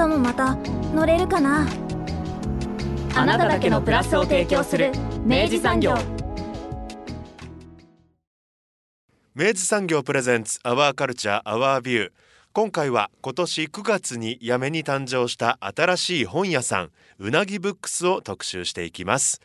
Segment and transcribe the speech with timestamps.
[0.00, 0.54] 明日もまた
[0.94, 1.68] 乗れるかな？
[3.14, 4.92] あなただけのプラスを提供する
[5.26, 5.94] 明治産業。
[9.34, 12.12] 明治産業プレゼンツアワーカルチャーアワービュー
[12.54, 19.42] 今回は今年9月に八女に誕生した新しい本屋さんうなぎブックスを特集していきます。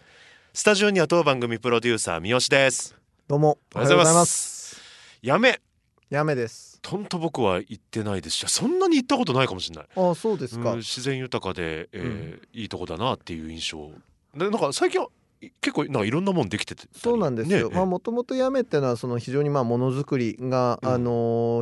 [0.53, 2.95] スタジオには当番組プロデューサー三好です。
[3.27, 4.81] どうもおはようございます。
[5.21, 5.59] 八女
[6.09, 6.79] やめです。
[6.81, 9.85] とんと僕は行ってないですしそんなに行ったことないかもしれない。
[9.95, 13.89] あそうですか、うん自然豊かで、えーいいとこだなっていう印象。
[14.35, 15.07] でなんか最近は
[15.41, 20.89] い結構なんかいろんなもんできててそうなんですよ、ねまあもともとやめってのはその非常にまあものづくりが、うん。
[20.89, 21.11] あの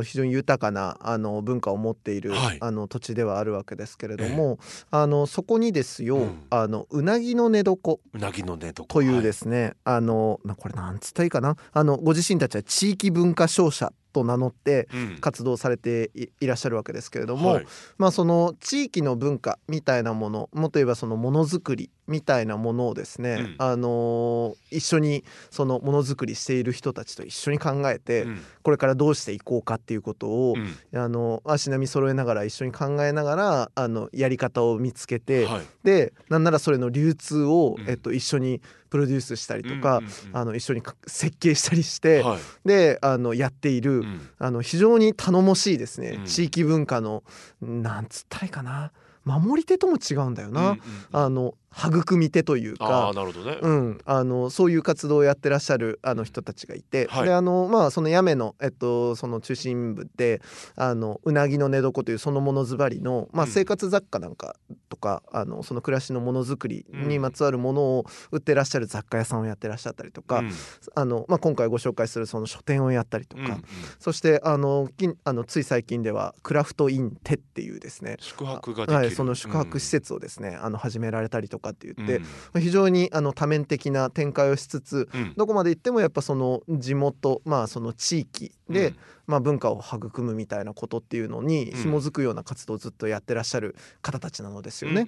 [0.00, 2.58] ー非常に豊かなあの文化を持っている、はい。
[2.60, 4.58] あの土地ではあるわけですけれども、
[4.90, 6.42] あのそこにですよ、うん。
[6.50, 7.72] あのうなぎの寝床。
[8.12, 11.56] うなぎのねとこというですすね、あのなこれなんつったらいいかな。
[11.72, 15.18] あのご自身たちは地域文化商社と名乗ってうん。
[15.20, 17.66] 活動されていいらっしゃるわけですけれども、はい。
[17.98, 23.54] まあその地域の文化みたいなものもっと言えばそのものづくりみたいなものをですね、うん。
[23.58, 28.42] あのー一緒にそのものづくりしている人たちと一緒に考えて、うん。
[28.62, 30.98] これからどうしていこうかっていうことを、うん。
[30.98, 35.62] あの足並み揃えながら一緒に考えながらあのやり方を見つけて、はい。
[35.82, 37.88] でなんならそれの流通を、うん。
[37.88, 38.60] えっと、一緒に
[38.94, 40.36] プロデュースしたりとか、うんうんうん。
[40.36, 42.38] あの一緒にか設計したりして、はい。
[42.64, 44.28] であのやっている、うん。
[44.38, 46.24] あの非常に頼もしいですね、うん。
[46.26, 47.24] 地域文化の
[47.60, 48.92] なんつったらいいかな。
[49.24, 50.78] 守り手とも違うんだよな、うんうんうん。
[51.10, 53.20] あの育み手というああか。
[53.20, 57.24] なるほどね、うん、あのそういう活動をやってらっしゃるあの人たちがいて、はい。
[57.26, 60.40] であのまあその八女のえっとその中心部で
[60.76, 63.50] あのうなぎの寝床というそのものずばりのまあうん。
[63.50, 64.56] 生活雑貨なんか
[64.88, 67.22] とか、あのその暮らしのものづくりにうん。
[67.22, 70.50] まつわるものを売ってらっしゃる雑貨屋さんをやってらっしゃったりとか、うん。
[70.94, 73.64] あのまあ今回ご紹介するその書店をやったりとか、うんうん。
[73.98, 82.22] そしてあの近あのつい最近ではクラフトインテっていうですね宿泊ができる、はい、その宿泊施設をですね、あの始められたりとかって言って、
[82.54, 82.60] うん。
[82.60, 85.34] 非常にあの多面的な展開をしつつうん。
[85.36, 88.96] どこまで行ってもやっぱその地元まあその地域で、うん。
[89.26, 91.82] まあ、文化を育むみたいなことっていうのにうん。
[91.82, 95.06] 紐づくような活動をずっとやってらっしゃる方たちなのですよね。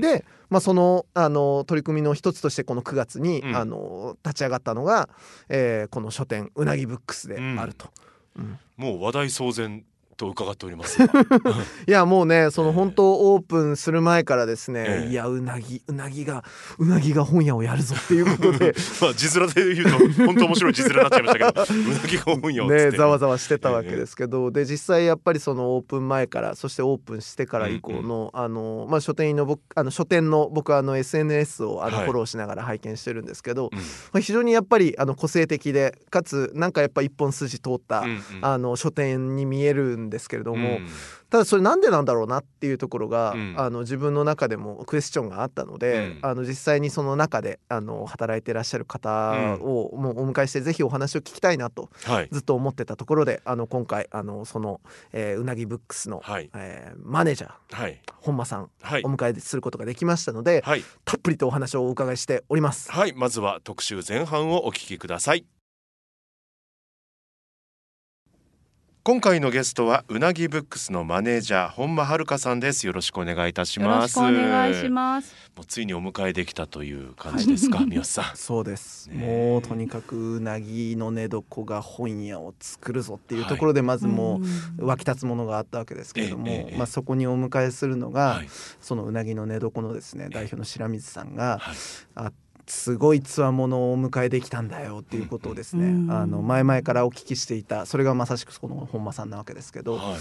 [0.00, 3.56] で、まあ、そのあの取り組みの一つとしてこの9月に、うん。
[3.56, 5.08] あの立ち上がったのが、
[5.48, 7.90] えーこの書店うなぎブックスであると。
[8.36, 8.58] うん。
[8.76, 9.84] もう話題騒然
[10.20, 11.02] と伺っております。
[11.88, 15.10] いやもうねその本当オープンする前からですね、ええ。
[15.10, 16.44] いやうなぎうなぎが
[16.78, 18.74] うなぎが本屋をやるぞっていうことで。
[19.00, 32.10] まあ字面で言うと本当面白い字面になっちゃいましたけど うなぎが本屋をねざわざわしてたわけですけど、で実際やっぱりそのオープン前からそしてオープンしてから以降の、あのまあ書店員の僕あの書店の僕はあの SNS をあのはい。
[32.10, 33.78] フォローしながら拝見してるんですけど、うん。
[33.78, 38.20] まあ非常にやっぱりあの個性的でかつなんかやっぱ一本筋通った、うんうん。
[38.42, 40.86] あの書店に見えるんですけれども、うん。
[41.30, 43.54] ただそれなんでなんだろうなっていうところが、うん。
[43.56, 46.18] あの自分の中でもクエスチョンがあったので、うん。
[46.22, 52.28] あの実際にその中であの働いてらっしゃる方を、もうお迎えしてぜひお話を聞きたいなとはい。
[52.30, 54.80] ずっと思ってたところであの今回あのその、
[55.12, 56.50] えーうなぎブックスの、はい。
[56.54, 58.00] えーマネージャーはい。
[58.20, 59.02] 本間さんはい。
[59.04, 60.84] お迎えすることができましたので、はい。
[61.04, 62.90] たっぷりとお話をお伺いしております。
[62.90, 63.12] はい。
[63.14, 65.44] まずは特集前半をお聞きください
[69.02, 72.86] 今回のゲストはうなぎブックスのマネージャー本間遥さんです。
[72.86, 75.34] よろしくお願いいたしよろしますくお願いします。
[75.56, 78.36] もうついにお迎えできたという感じですか、 三好さん。
[78.36, 84.42] そうです、ねもうとにかくうなぎの寝床が本屋を作るぞっていうところでまずも
[84.78, 88.48] う、湧き立つものがあったわけですけれども、ええええまあ、そこにお迎えするのが、はい。
[88.82, 91.76] そのうなぎの寝床のですね代表の白水さんが、はい。
[92.16, 92.32] あ
[92.70, 96.10] すごいつわものをお迎えできたんだよっていうことをですね、うん。
[96.10, 100.18] あの前々からお聞きしていたそれがまさしくその本間さんなわけですけど、はい。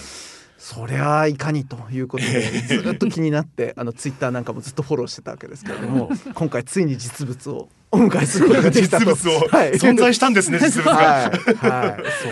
[0.57, 9.05] そりゃあいかにということでずっと気になって あのツイッターなんかもずっとフォローしてたわけですけれども 今回ついに実物をお迎えすることができたと。
[9.05, 11.63] 実物を、 はい、存在したんですね実物が、はい、はい、そう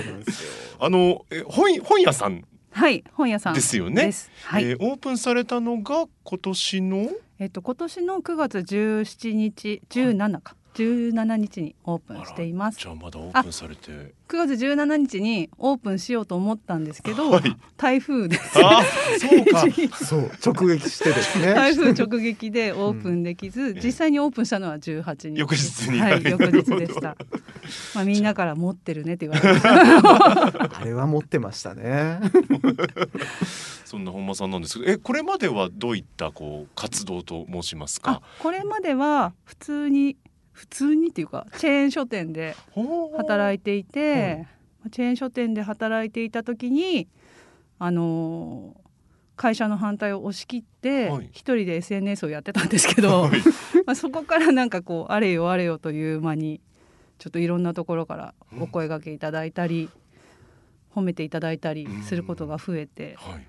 [0.06, 0.52] なんですよ。
[0.80, 2.44] あのえ本本屋さん？
[2.72, 3.54] はい、本屋さん。
[3.54, 4.14] ですよね。
[4.44, 7.10] はい、えーオープンされたのが今年の？
[7.40, 10.56] えっと今年の9月17日17か。
[10.84, 12.80] 17日にオープンしています。
[12.80, 13.92] じゃあまだオープンされて。
[14.28, 17.58] 9月17日にオープンしようと思ったんですけど、はい。
[17.78, 18.84] 台風であ
[19.20, 19.66] そうか。
[20.06, 21.54] そう直撃してですね。
[21.54, 25.40] 台風直撃でオープンできず、ええ実際にオープンしたのは18日。
[25.40, 26.00] 翌日に。
[26.00, 27.18] はい、はい翌日でした。
[27.96, 32.20] まあみんなから持ってるねって言われましたあれは持ってましたね。
[33.86, 40.18] そんな本間さんなんですけどえこれまではどういったこう活動と申しますあかこれまでは普通に
[40.58, 42.56] 普通にっていうかチェーン書店で
[43.16, 44.48] 働いていて、
[44.92, 47.08] チェーン書店で働いていた時に
[47.78, 48.88] あのー
[49.36, 51.30] 会社の反対を押し切ってはい。
[51.32, 53.40] 一人で SNS をやってたんですけど、はい。
[53.86, 56.60] まあそこからなんかこうあれよあれよという間に
[57.20, 59.92] ちょっといろんなところからお声掛けいただいたり、
[60.96, 63.46] 褒めていただいたりすることが増えて、はい。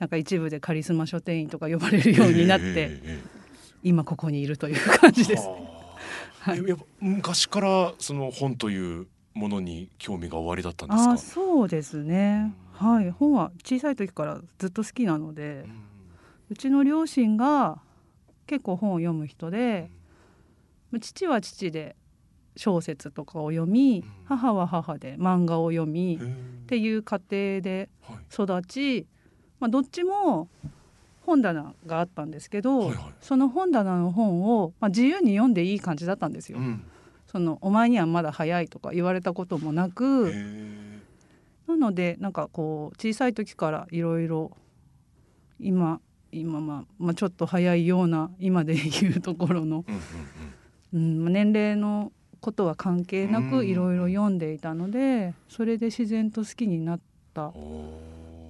[0.00, 3.42] なんか一部でカリスマ書店員とか呼ばれるようになって、えええ
[3.84, 5.48] 今ここにいるという感じえです。
[6.44, 11.12] はあえやっぱ昔からその本というものに興味がおありだったんですか？
[11.12, 13.10] あそうですね、はい。
[13.10, 15.82] 本は小さい時からずっと好きなのでうん。
[16.50, 17.80] うちの両親が
[18.46, 19.90] 結構本を読む人で
[21.00, 21.96] 父は父で
[22.56, 24.12] 小説とかを読みうん。
[24.26, 28.16] 母は母で漫画を読みっていう家庭ではい。
[28.30, 29.06] 育ち、
[29.60, 30.48] まあ、どっちも
[31.24, 32.98] 本棚があったんですけど、はいはい。
[33.20, 36.58] その本棚の本を、まあ、自由に読んでいい感じだったんですよ。
[36.58, 36.84] うん。
[37.26, 40.32] そのお前にはまだ早いとか言われたこともなく、
[41.66, 44.50] なのでなんかこう小さい時からいろいろ
[45.58, 57.00] 今今まあ、まあ、ちょっと早いような今でいうところの、うんうん年齢のことは関係なうんくいろいろ読んでいたのでそれで自然と好きになっ
[57.32, 57.50] た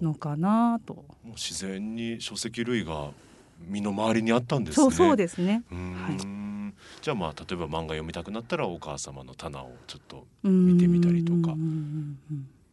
[0.03, 3.11] のかなと、もう自然に書籍類が
[3.59, 4.83] 身の回りにあったんですね。
[4.85, 5.63] そうそうですね。
[5.71, 6.75] うーん。
[7.01, 11.57] じゃあまあ例えば漫画読みたくなったらお母様の棚をちょっと見てみたりとか。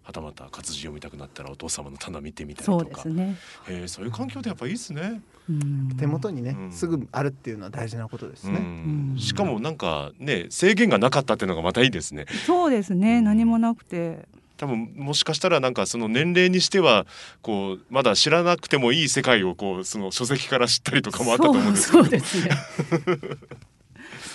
[0.02, 3.36] はたまた活字読みたくなったらお父様の棚見てみたりそうとかですね。
[3.68, 5.22] へえそういう環境でやっぱいいですね。
[5.48, 5.96] うん。
[5.98, 6.72] 手元にね、うん。
[6.72, 9.12] すぐあるっていうのは大事なことですうね、ん。
[9.14, 9.20] うん。
[9.20, 12.26] しかもなんかね制限がなかったっていうのがまたいいですね。
[12.48, 13.24] そうですね、うん。
[13.26, 14.28] 何もなくて
[14.60, 17.08] 多分もしかしたらなんかその年齢にしては
[17.42, 22.50] こうまだ知らなくてもいい世界をこうその書籍から知ったりとかもあったと思うんですけどそうですね。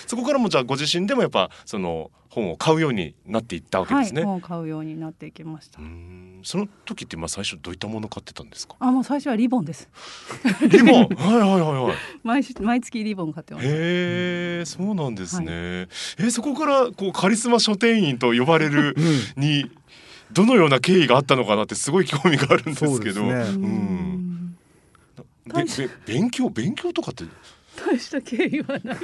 [0.07, 4.21] そこからもじゃあご自身でもやっぱその本を買うようになっていったわけですね。
[4.21, 5.79] はい、本を買うようになっていきました
[6.43, 8.75] その時ってまあ最初どういったもの買ってたんですか？
[8.79, 9.89] あ、もう最初はリボンです。
[10.69, 11.07] リボン？
[11.07, 11.95] はいはいはいはい。
[12.23, 13.65] 毎週毎月リボン買ってます。
[13.65, 13.69] へ
[14.61, 15.47] えそうなんですね。
[15.49, 15.87] え
[16.29, 18.95] そこからこうカリスマ書店員と呼ばれる
[19.37, 19.71] に
[20.35, 23.21] どのような経緯があったのかなってすごい興味があるんですけど。
[23.21, 23.45] そうね。
[26.05, 27.23] 勉強勉強とかって？
[27.85, 28.95] 大した経緯はない。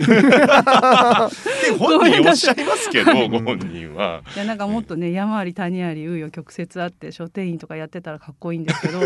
[1.78, 4.24] 本人おっしゃいますけどい ご本人は。
[4.36, 9.06] いやなんかもっとね山あり谷あり紆余曲折あって書店員とかやってたらかっこいいんですけどい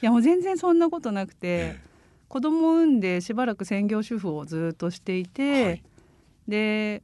[0.00, 1.80] やもう全然そんなことなくてえ
[2.28, 5.82] 子供を産んでしばらく専業主婦をずっとしていて、はい。
[6.48, 7.02] で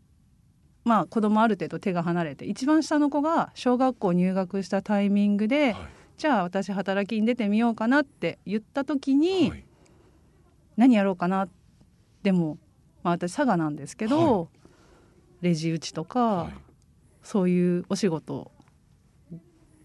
[0.85, 5.89] まあ子供ある程度手が離れて一番下の子が小学校入学したタイミングで、はい。
[6.17, 9.65] じゃあ私働きに出てみようかなって言った時に、はい。
[10.77, 11.49] 何やろうかな
[12.23, 12.59] でも、
[13.03, 14.47] まあ、私佐賀なんですけど、は
[15.41, 16.53] レジ打ちとか、はい。
[17.23, 18.53] そういうお仕事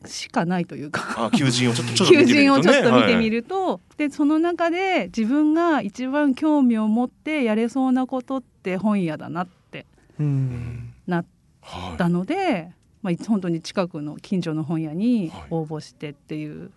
[0.06, 1.26] しかないというか。
[1.26, 2.44] あ求人をちょっと見求てみるとね。
[2.44, 9.86] 人をちょっと見てみはいると、でその中で自分が一番興味を持ってやれそうなことって本屋だなって
[10.20, 11.26] うんなっ
[11.62, 15.48] はいたので、まあ、本当に近くの近所の本屋にはい。
[15.52, 16.72] 応募してっていう、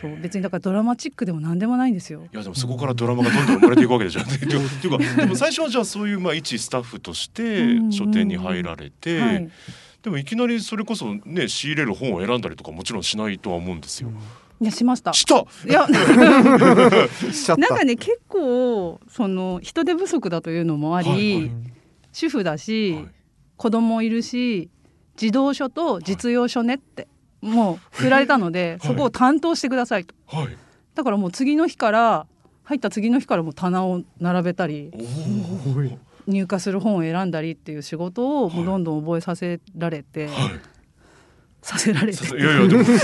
[0.00, 0.16] そう。
[0.20, 2.22] 別にだからドラマチックでも何でもないんですよ。
[2.32, 4.20] いやでもそこからドラマがどんどん生まれていくわけでしょ。
[4.20, 4.90] っていう。
[4.90, 9.50] かでも最初はじゃあそういうまあ一スタッフとしてうん書店に入られて、はい、
[10.02, 14.10] でもいきなりそれこそね仕入れる本を選んだりとかもちろんしないとは思うんですよ。
[14.60, 15.12] いやしました。
[15.12, 15.40] した？
[15.40, 15.86] いや。
[17.32, 17.60] しちゃった。
[17.60, 21.73] なんかね結構その人手不足だというのもあり、はいはい
[22.14, 23.06] 主婦だし、はい。
[23.56, 24.70] 子供いるし
[25.16, 27.08] 児童書と実用書ねって、
[27.42, 28.88] もう振られたので、はい。
[28.88, 30.14] そこを担当してくださいと。
[30.26, 30.56] はい。
[30.94, 32.26] だからもう次の日から
[32.62, 34.90] 入った次の日からもう棚を並べたり。
[36.26, 40.32] 入荷する本を選んだりっていう仕事をはいもうどんどん覚えさせられて、は
[41.64, 42.16] させられい。
[42.16, 42.24] て。
[42.26, 42.98] さいやいやでも最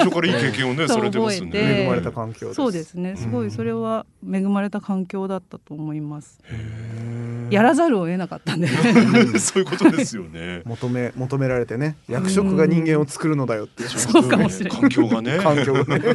[0.00, 1.82] 初からいい経験をねされてますね。
[1.84, 3.16] 恵まれた環境そうですね。
[3.16, 6.40] すごうんいそれは恵まれた環境だったと思います。
[6.50, 8.66] へやらざるを得なかったんで
[9.38, 10.62] そういうことですよね。
[10.64, 14.80] 求め求められてね役職が人間を作るのだよっていうそうかもしれない。
[14.80, 15.38] 環境がね。
[15.38, 15.98] 環境がね。
[15.98, 16.12] な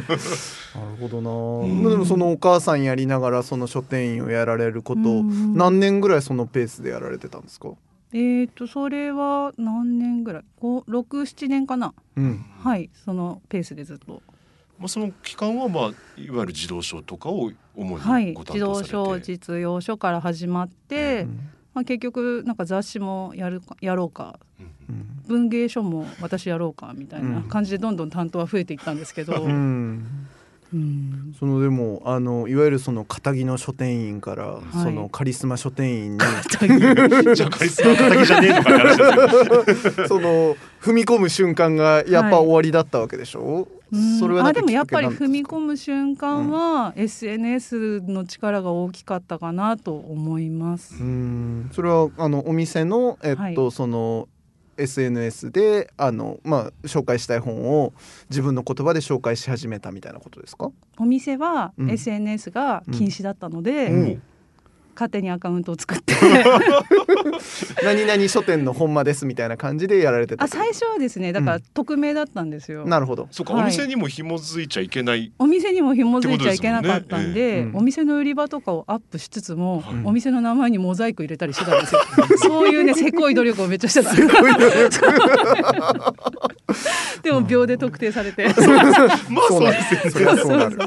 [1.00, 1.82] ほどな、ん。
[1.90, 5.54] でもそのお母さんやりながらその書店員をやられること、うん。
[5.56, 7.68] 何年ぐらいそのペースでやられてたんですか？
[8.14, 11.92] えっとそれは何年ぐらい？67年かな？
[12.16, 12.44] うん。
[12.62, 14.22] はいそのペースでずっと。
[14.78, 18.90] まあその期間はまあいわゆる児童書とかを主はいにご担児童当されて。
[18.90, 21.26] 書実用書から始まって、
[21.74, 24.38] まあ、結局なんか雑誌もやるかやろうか。
[24.88, 25.22] うん。
[25.26, 30.28] 文芸書も私やろうかみたいな感じでどんどん担当は増えていったんですけど、うんうん
[31.38, 34.82] そのでもあのいわゆるその片木の書店員から、い。
[34.82, 36.18] そのカリスマ書店員に
[37.34, 40.08] じゃあカリスマ敵じゃねえのかって話ですよ。
[40.08, 44.18] その踏み込む瞬間がやっぱ終わりだったわけでしょ、うん。
[44.18, 50.96] それはでもやっぱり踏み込む瞬間は SNS の力が大きかったかなと思います。
[51.00, 51.70] うん。
[51.72, 53.70] それはあのお店のえっと、はい。
[53.70, 54.28] その
[54.76, 57.92] SNS であのまあ紹介したい本を
[58.30, 60.70] 自分の言葉で紹介し始めたみたいなことですか？
[60.98, 64.22] お店はうん SNS が禁止だったので、うん
[64.94, 66.14] 勝手にアカウントを作って。
[67.84, 72.86] 何々書店の本間ですみたいな感じでやられてたあ最初はですねだから匿名だったんですよ。
[72.86, 73.28] なるほど。
[73.30, 73.62] そうか、はい。
[73.64, 75.32] お店にも紐づいちゃいけない。
[75.38, 77.58] お店にも紐づいちゃいけなかったんでね。
[77.72, 77.76] うん。
[77.78, 79.94] お店の売り場とかをアップしつつも、はい。
[80.04, 82.00] お店の名前にモザイク入れたりしてたんですよ。
[82.38, 84.14] そういうねせこい努力をめっちゃしてた。
[87.22, 88.44] でも秒で特定されて。
[88.46, 88.54] まあ
[89.48, 89.70] そう。
[89.70, 90.10] ですよ。
[90.10, 90.58] そりゃそう。
[90.58, 90.86] なんそ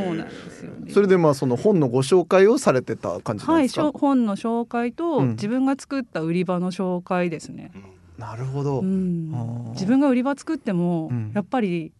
[0.00, 0.92] うなんですよね。
[0.92, 3.68] それでまあその本のご紹介をされてた感じですか？
[3.68, 5.30] しょ本の紹介と、うん。
[5.30, 7.72] 自分が作った売り場の紹介ですね。
[8.18, 8.80] なるほど。
[8.80, 9.70] うん。
[9.72, 11.32] 自分が売り場作っても、うん。
[11.34, 11.92] やっぱり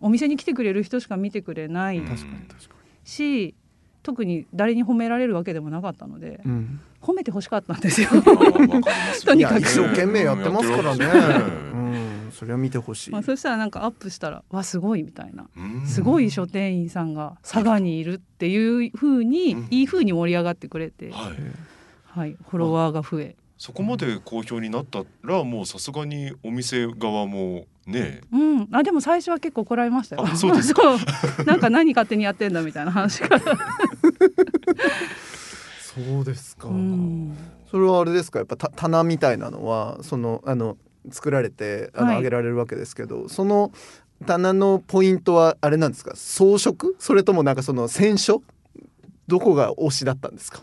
[0.00, 2.06] お店に来てくれる人しか見てくれないうん。
[2.06, 2.74] 確かに確か
[3.04, 3.54] し、
[4.02, 6.50] 特に誰に褒められるわけでもなかったので、に。
[6.50, 6.80] うん。
[7.02, 8.08] 褒めて欲しかったんですよ。
[9.24, 9.60] とにかく。
[9.60, 11.06] 一生懸命やってますからね。
[11.72, 13.10] うん、それは見てほしい。
[13.10, 15.48] まあそしたらなんかアップしたらわすごいみたいな。
[15.56, 21.34] うんすごい書店員さんが佐賀にいるっていう風に、うんいい風に盛り上がってくれて、はい。
[22.04, 30.24] はい、フォロワーが増え、そこまで好評になったらもうさすがにお店側もねうん、あでも最初は結構怒られましたよ。
[30.24, 30.82] あそうですか。
[31.46, 33.40] なんか何勝手にやってんだみたいな話から。
[35.80, 36.68] そうですか。
[36.68, 37.36] うん
[37.70, 38.40] それはあれですか？
[38.40, 40.76] やっぱた棚みたいなのはそのあの
[41.10, 42.16] 作られてあの、はい。
[42.18, 43.72] 上げられるわけですけどその
[44.26, 46.14] 棚のポイントはあれなんですか？
[46.14, 46.92] 装飾？
[46.98, 48.42] それともなんかその選書？
[49.26, 50.62] どこが推しだったんですか？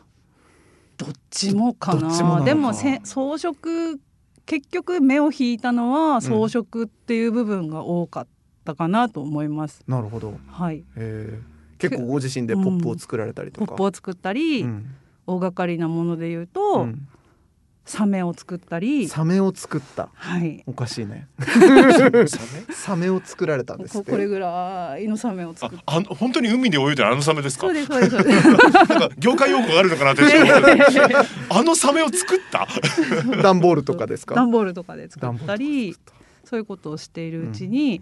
[0.97, 2.41] どっちもかな。
[2.41, 3.53] でもせ装飾
[4.45, 8.27] 結局目を引いたのは装飾っていう部分が多かっ
[8.63, 9.83] たかなと思います。
[9.87, 10.83] なるほど、はい。
[10.95, 14.95] えー、結構ご自身でポップを作られたりとか、ポップを作ったり、うん。
[15.29, 17.07] 大掛かりなもので言ううと、ん
[17.87, 20.09] サメを作ったり、サメを作った。
[20.13, 20.61] はい。
[20.67, 21.29] おかしいね。
[21.39, 22.27] サメ？
[22.73, 23.09] サメ？
[23.09, 24.05] を作られたんですって。
[24.05, 27.67] ここれぐらいのサメをあ作っあの本当に海で泳いでるあのサメですか？
[27.67, 28.49] そうですそうですそうです。
[28.49, 31.15] なんか業界用語があるのかなって一瞬思って。
[31.49, 32.67] あのサメを作った？
[33.41, 34.35] 段ボールとかですか？
[34.35, 35.95] 段ボールとかで作ったり
[36.43, 38.01] そういうことをしているうちに、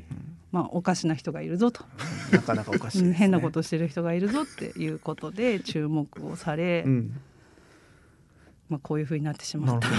[0.52, 1.84] まあおかしな人がいるぞと、
[2.32, 7.22] なかなかおかしいね、うん変なことをしてる人がいるぞっていうことで注目をされ、うん
[8.68, 9.90] まあこういうふうになってしまなった。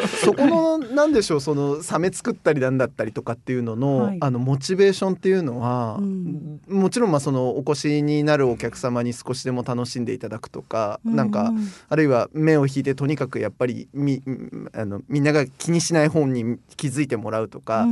[0.08, 4.18] そこのなんでしょうそのサメ作ったりなんだったりとかっていうのの、はい。
[4.20, 6.60] あのモチベーションっていうのは、うん。
[6.68, 11.54] もちろんまあそのお越しになるお客様に少しでも楽しんでいただくとか、なんかう
[11.88, 14.22] あるいは目を引いてとにかくやっぱりみ
[14.72, 17.86] あのみんなが気にしない本に気づいてもらうとか、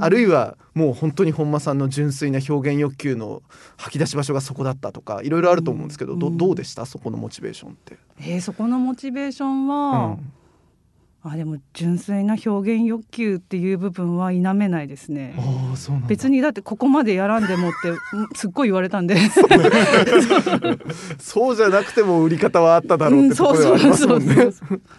[0.00, 3.42] あるいはもう本当に本間さんの純粋な表現欲求の
[3.76, 6.38] 吐き出し場所がそこだったとかいろいろあると思うんですけど、どうん。
[6.38, 6.86] どうでした？
[6.86, 7.98] そこのモチベーションって。
[8.20, 10.32] えーそこのモチベーションうは、ん。
[11.24, 15.36] あでも純粋な表現欲求っていう部分は否めないですね。
[15.38, 16.08] ああそうなんだ。
[16.08, 19.14] 別にだってここまでやらんでもってうん すっごい言われたんで。
[21.20, 24.34] そうじゃなくても売り方はあっただろうってところではありますもんね。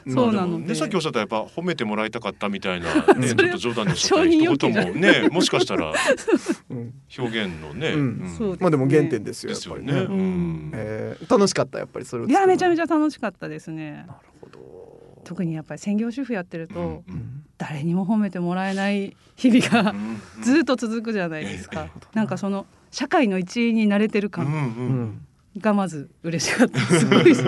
[0.08, 0.76] そうなので。
[0.76, 2.86] さっきおっしゃったやっぱ褒めてもらいたかったみたいな、
[3.16, 5.92] ね、ちょっと冗談でおっしゃった一言もねもしかしたら
[6.72, 6.94] うん。
[7.18, 8.00] 表現のね、うん。
[8.00, 8.30] うん。
[8.38, 8.58] そうですね。
[8.62, 9.52] まあでも原点ですよ。
[9.52, 9.92] やっぱりね。
[10.00, 10.72] うん。
[10.74, 12.84] えー楽しかったやっぱりそれをいやめちゃめちゃ。
[12.84, 13.92] ゃ楽しかったですね。
[13.92, 14.33] なるほど。
[15.24, 17.04] 特にやっぱり専業主婦やってると、
[17.58, 25.24] 誰にも褒めてもらえない日々がうんずっと続くじゃないですえか、なんかその社会の一員になれてるうん感
[25.58, 27.06] がまず嬉しかったす。
[27.06, 27.44] ごいです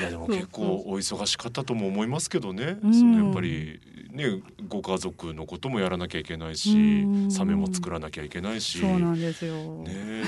[0.00, 2.94] いやでも結構お忙しかったとも思いますけどね、うん。
[2.94, 3.80] そのやっぱり
[4.12, 7.30] ねご家族のこともやらなきゃいけないし、うん。
[7.30, 9.54] サメも作らなきゃいけないし、そうなんですよ、
[9.84, 10.24] ね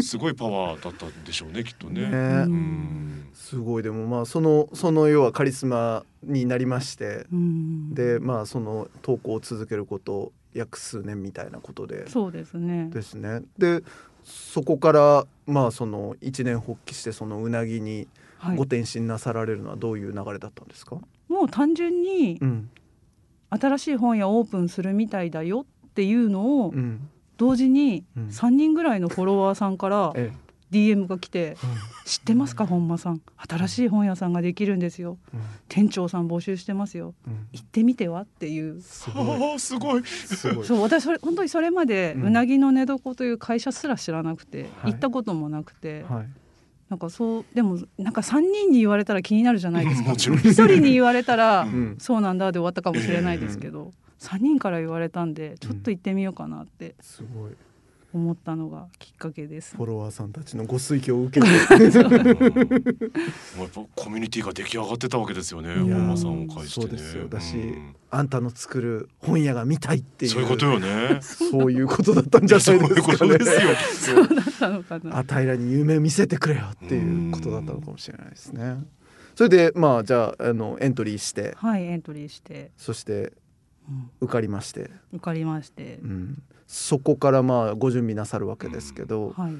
[0.00, 2.08] すごいパワーだったんでしょうねきっとね。
[2.08, 3.28] ねうん。
[3.34, 3.82] すごい。
[3.82, 7.94] でもまあそのその要はカリスマになりまして、うん。
[7.94, 12.08] でまあその投稿を続けること約数年みたいなことで。
[12.08, 12.88] そうですね。
[12.90, 13.42] ですね。
[13.58, 13.82] で
[14.24, 18.08] そこからまあその一年発起してそのうなぎにはい
[18.56, 20.96] ご転身なさられるのはどういう流れだったんですか？
[21.28, 22.70] もう単純にうん。
[23.50, 27.08] 新しい本屋オープンするみたいだよっていうのをうん。
[27.36, 28.26] 同時にうん。
[28.28, 30.30] 3人ぐらいのフォロワーさんからえ
[30.70, 31.56] DM が来て
[32.06, 33.20] 「知ってますか本間さん？
[33.48, 35.18] 新しい本屋さんができるんですよ。
[35.34, 35.40] うん。
[35.68, 37.14] 店長さん募集してますよ。
[37.26, 37.48] うん。
[37.52, 38.80] 行ってみては」っていう。
[38.80, 39.58] すごい。
[39.58, 40.04] すごい。
[40.04, 40.64] すごい。
[40.64, 42.22] そう私それ本当にそれまでうん。
[42.26, 44.92] うなぎの寝床という会社すら知らなくて、はい。
[44.92, 46.28] 行ったこともなくて、はい。
[46.90, 50.10] なんかそうでもなんか3人に言われたら気になるじゃないですか。
[50.10, 50.38] もちろん。
[50.38, 51.96] 1人に言われたら、ん。
[51.98, 56.96] そうなんだで終わったかもしれないですけど、3人から言われたんでちょっと行ってみようかなって。
[57.00, 57.52] すごい。
[58.12, 59.76] 思ったのがきっかけです。
[59.76, 61.52] フォロワーさんたちのご推挙を受けて。
[62.06, 62.08] も
[63.58, 70.32] うやっぱコミュニティが出来上がってたわけですよね本間さんを介してねそうですよだしうんあんたの作る本屋が見たいっていう。
[70.32, 72.88] そういうことよねそういうことだったんじゃないですかね。
[72.88, 75.18] そういうことですよそうだったのかな。
[75.18, 78.82] あたいらに夢見せてくれよっていうことだったのかもしれないですね。
[79.36, 83.32] それでまあじゃああのエントリーしてはいエントリーして、そして
[83.88, 89.54] うん受かりまして、受かりましてう、ん、そこからまあご準備なさるわけですけど、はい。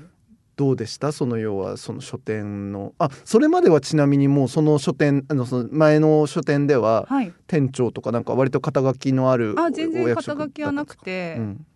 [0.54, 1.10] どうでした？
[1.10, 2.92] その要はその書店の。
[2.98, 7.32] あそれまではちなみにもうその書店あのその前の書店でははい。
[7.48, 11.66] 店長とかなんか割と肩書きのあるあ全然肩書きはなくて、だったん。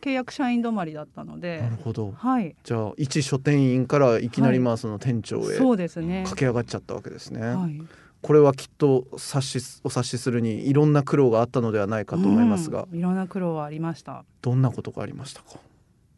[0.00, 1.60] 契約社員止まりだったので。
[1.60, 2.14] なるほど。
[2.16, 2.56] はい。
[2.64, 6.22] じゃあ一書店員からいきなりはいまあその店長へそうですね。
[6.24, 7.42] 駆け上がっちゃったわけですね。
[7.42, 7.82] はい
[8.20, 15.58] これはきっと察しお察しするにいろんな苦労があったのではないかと思いますが、うんいろんな苦労はありましたどんなことがありましたか？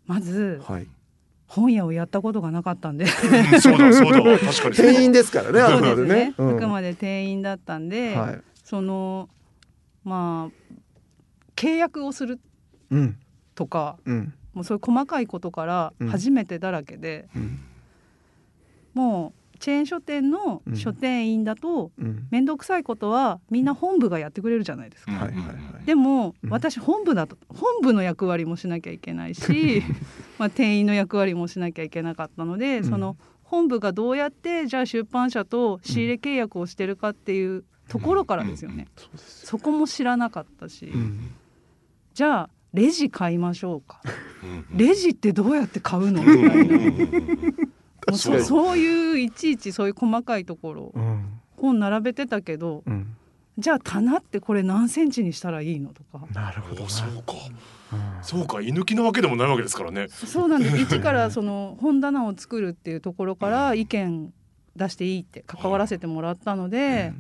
[0.07, 0.87] まずはい。
[1.47, 5.61] 本屋をやったことがなかったんでうんそうだそうだ 確かに店員ですからね。
[5.61, 6.35] あくまそうでねですね。
[6.38, 8.40] うんあくまで店員だったんで、はい。
[8.64, 9.28] その
[10.04, 10.75] まあ
[11.57, 12.40] 契約をする
[12.90, 13.19] うん
[13.54, 17.59] とかうんもうそういう細かいことからうん初めてだらけで、うん
[18.95, 22.26] もうチェーン書店のうん書店員だとうん。
[22.31, 25.12] 面倒くさいことはみんな本部がやってくれるじゃないですか。
[25.87, 26.50] でもうん。
[26.50, 29.83] 私本部だと本部の役割もしなきゃいけないし
[30.38, 32.85] まあ店員の役割もしなきゃいけなかったので、うん。
[32.85, 38.87] その本部がどうやってじゃあ出版社と仕入れ契約をしてるかっていうところからですよね。
[39.16, 41.31] そこも知らなかったし、うん。
[42.14, 44.01] じゃあレジ買いましょうか。
[44.70, 44.79] うん。
[44.79, 46.23] レジってどうやって買うの？
[46.23, 47.60] みたいな
[48.11, 48.18] もう。
[48.18, 50.92] そうそそういういちいちそういう細かいところ。
[50.94, 51.40] うん。
[51.57, 53.16] 本並べてたけどうん。
[53.59, 56.27] じゃあ棚ってこれ何センチにしたらいいのとか。
[56.33, 56.87] なるほどな。
[56.87, 57.35] おそうか。
[57.92, 58.25] うん。
[58.25, 58.61] そうか。
[58.61, 60.09] 居抜きなわけでもないわけですからね。
[60.09, 60.77] そうなんです。
[60.81, 64.33] 一からその本棚を作るっていうところから意見
[64.77, 67.12] 出していいって関わらせてもらったので、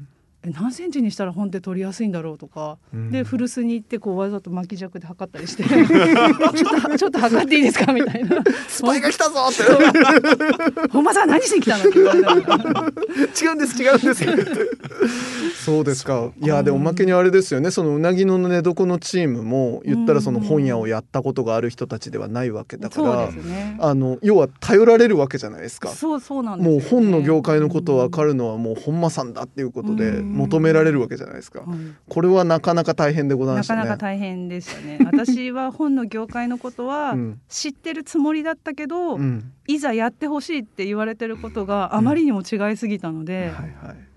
[0.42, 3.10] え何センチにしたら本って取りやすいんだろうとか、うん。
[3.10, 5.64] で古巣に行ってこうわざと巻き尺で測ったりして。
[5.64, 8.42] ちょっとちょっと測っていいですかみたいな。
[8.66, 10.88] スパイが来たぞって。
[10.88, 11.84] 本間さん何しに来たの？
[11.84, 15.64] って言われ違うんです違うんです。
[15.64, 16.30] そうですか。
[16.40, 17.70] いやでもおまけにあれですよね。
[17.70, 23.76] そのうなぎの寝床のチームも言ったらその本屋をやったことがある人たちではないわけだかそうらですね。
[23.78, 25.90] あの要は頼られるわけじゃないですか。
[25.90, 31.60] そうそうなんもう本の業界のことを分かるのはもう本間さんだっていうことでうん求められるわけじゃないですか。
[31.60, 31.78] はい。
[32.08, 33.82] これはなかなか大変でございまなしたね。
[33.82, 34.98] かなか大変でしたね。
[35.04, 37.40] 私は本の業界のことはうん。
[37.48, 39.52] 知ってるつもりだったけど、うん。
[39.66, 44.09] いざやってほしいって言われてることがあまりにも違いすぎたので、はいはい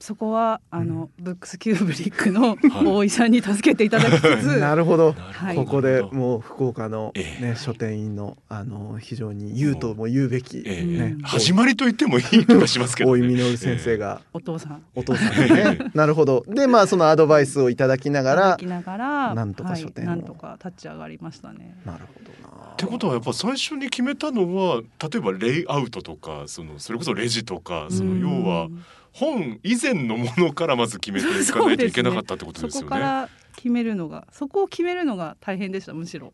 [0.00, 2.56] そこはあの、ブックスキューブリックの
[2.96, 5.12] 大井さんに助けていただきつつ、 なるほど。
[5.12, 5.56] はい。
[5.56, 7.44] ここでもう福岡のええ。
[7.50, 10.84] ね書店員のあの非常に言うとも言うべきええ。
[10.86, 11.16] ね。
[11.22, 13.22] 始まりと言ってもいい気がしますけどね。
[13.22, 14.22] 大井実先生が。
[14.32, 14.82] お父さん。
[14.94, 15.78] お父さんにね。
[15.94, 16.46] なるほど。
[16.48, 20.08] でまあそのアドバイスをいただきながらながらなんとか書店を。
[20.08, 21.76] はい、なんとか立ち上がりましたね。
[21.84, 22.72] なるほどな。
[22.72, 28.82] ってことはやっぱ最初に決めたのは例えばレイアウトとかそのそれこそレジとかその要はうん
[29.12, 32.88] 本以前のものからまず決めていかないといけなかったってことそですよね。
[32.88, 36.32] こから決めるのがそこを決めるのが大変でしたむしろ。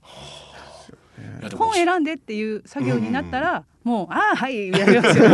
[1.56, 5.28] 本選んでっていう作業になったら、もうああはいやりますよ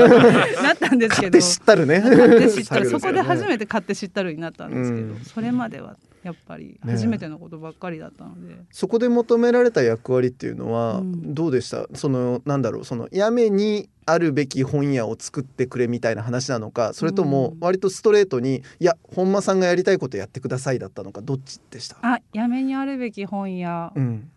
[0.62, 1.32] なったんですけど。
[1.32, 2.00] 買って知ったるね。
[2.00, 2.88] 買って知ったる。
[2.88, 5.20] そこで初めて買って知ったるになったんですけど、うん。
[5.24, 11.34] それまではやっぱり初めてのことばっかりだったので、そこで求められた役割っていうのはうん。
[11.34, 12.84] どうでした、そのなんだろう？
[12.84, 17.58] そのやめにあるべき本屋を作ってくれみたいな話なのかそれともうん。
[17.60, 21.96] 割とストレートにいや本間さんがやりたいことやってくださいだったのかどっちでした？
[22.02, 23.92] あやめにあるべき本屋。
[23.96, 24.30] うん。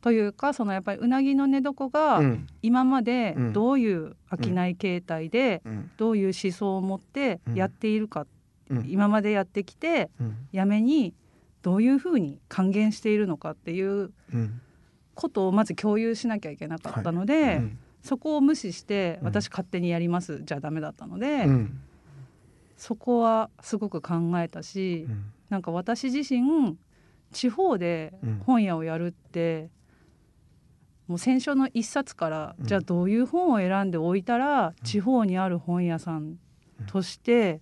[0.00, 2.46] というかそのやっぱりうなぎの寝床がうん。
[2.62, 3.52] 今までうん。
[3.52, 5.90] どういう商い形態でうん。
[5.96, 8.26] どういう思想を持ってやっているか、うん
[8.86, 10.36] 今までやってきてうん。
[10.52, 11.14] やめに
[11.62, 14.60] どういうふうに還元しているのかっていううん。
[15.14, 17.78] ことをまず共有しなきゃいけなかったので、うん。
[18.02, 19.26] そこを無視してうん。
[19.28, 21.80] 私勝手にやりますじゃダメだったので、うん。
[22.76, 25.24] そこはすごく考えたし、うん。
[25.48, 26.76] なんか私自身
[27.32, 28.42] 地方でうん。
[28.46, 29.70] 本屋をやるって、
[31.08, 32.66] もう選書の一冊から、うん。
[32.66, 36.36] じゃあどういう本を選んでおいたら、地方にある本屋さん
[36.86, 37.60] として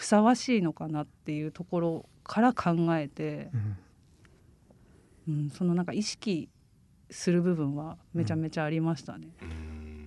[0.00, 3.50] ふさわしいのかなっていうところから考えて、
[5.28, 6.48] うんうん、そのなんか意識
[7.10, 9.28] する部分はめちゃめちゃありましたね。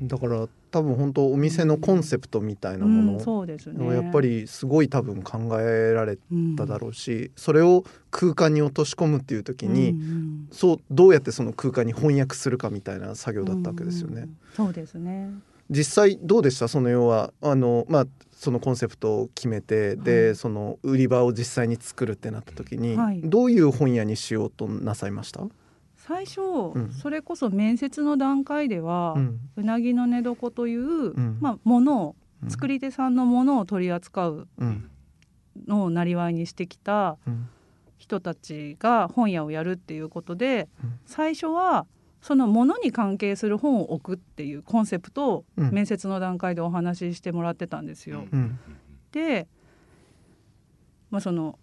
[0.01, 3.85] だから多分本当お店のコンセプトみたいなうん、ものそうですね。
[3.85, 14.15] をやっぱりすごい多分考えられうんただろうし、それを空間に落とし込むっていう時に、うんうんそうどうやってその空間に翻訳するかみたいな作業だったわけですよね。
[14.15, 15.29] うんうんそうですね。
[15.69, 16.67] 実際どうでした？
[16.67, 20.35] その要はあのまあそのコンセプトを決めてで、はい。
[20.35, 23.21] その売り場を実際に作るってなった時に、はい。
[23.23, 25.41] どういう本屋にしようとなさいました？
[25.95, 26.41] 最初、
[26.77, 26.91] ん。
[26.91, 29.39] それこそ面接の段階では、うん。
[29.55, 31.37] うなぎの寝床という、ん。
[31.39, 34.89] まあ、ものをうん作り手さんのものを取り扱ううん。
[35.65, 37.47] のをなりわいにしてきたうん。
[37.97, 40.99] 人たちが本屋をやるっていうことで、うん。
[41.05, 41.85] 最初は
[42.23, 45.71] そのものに関係する本を置くっていうコンセプトをうん。
[45.71, 48.25] 面接の段階でお話ししてもらってたんですよ。
[48.31, 48.57] うん。
[49.11, 49.47] で、
[51.11, 51.59] まあ、その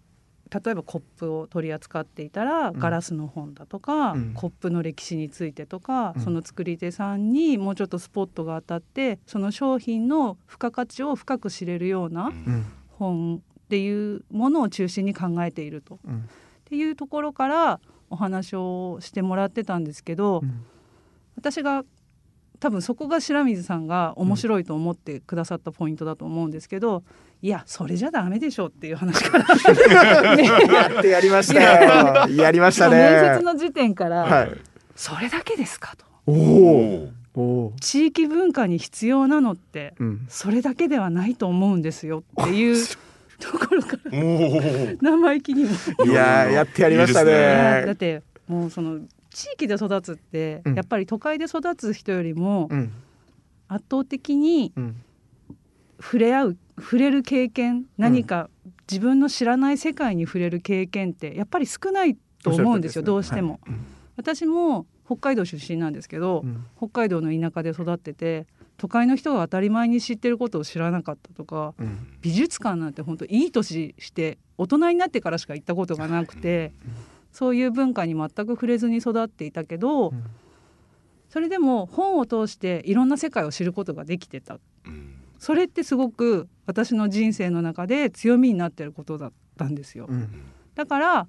[0.51, 2.73] 例えばコップを取り扱っていたらん。
[2.77, 4.33] ガラスの本だとか、うん。
[4.35, 6.21] コップの歴史についてとか、うん。
[6.21, 12.65] その作り手さんにもうちょっとスポットが当たってその商品の付加価値を深く知れるようなうん。
[12.99, 15.97] 本っていうものを中心に考えていると。
[16.05, 16.19] うん。
[16.19, 16.19] っ
[16.65, 17.79] ていうところから
[18.11, 20.65] お話をしてもらってたんですけど、うん
[21.35, 21.83] 私が
[22.59, 27.03] 多分そこが白水さんが面白いと思ってくださったポイントだと思うんですけど、
[27.41, 32.29] いやそれじゃダメでしょっていう話から、ね やってやりましたよ。
[32.35, 32.97] やりましたね。
[32.97, 34.51] 面接の時点から、はい。
[34.95, 37.09] それだけですかとおお。
[37.33, 37.73] おお。
[37.79, 40.25] 地域文化に必要なのってうん。
[40.29, 42.75] それだけではないと思うんですよっていう
[43.41, 44.11] ところから。
[45.01, 45.71] 生意気にも。
[46.05, 47.95] いやーやってやりましたいいですいやだねっ。
[47.95, 48.99] てもうその
[49.29, 50.75] 地域で育つって、うん。
[50.75, 52.91] やっぱり都会で育つ人よりもうん。
[53.67, 54.95] 圧倒的にうん。
[55.99, 58.49] 触れ合う触れる経験何か
[58.89, 63.59] 自分の知らない世界に触れる経験ってやっぱり少ないと思うんですよどうしても。
[63.63, 63.75] はい。
[64.17, 66.65] 私も北海道出身なんですけど、うん。
[66.77, 68.47] 北海道の田舎で育ってて
[68.81, 72.17] 都会の人が当たり前に知ってることを知らなかったとかうん。
[72.21, 76.71] 美術館なんて本当いい年して大人になってからしか行ったことがなくて
[77.31, 80.23] そういう文化に全く触れずに育っていたけど、うん。
[81.29, 84.59] それでも本を通していろんな世界を知ることができてた。
[85.37, 90.07] それってすごく私の人生の中で強みになってることだったんですよ。
[90.09, 90.27] うん。
[90.73, 91.27] だから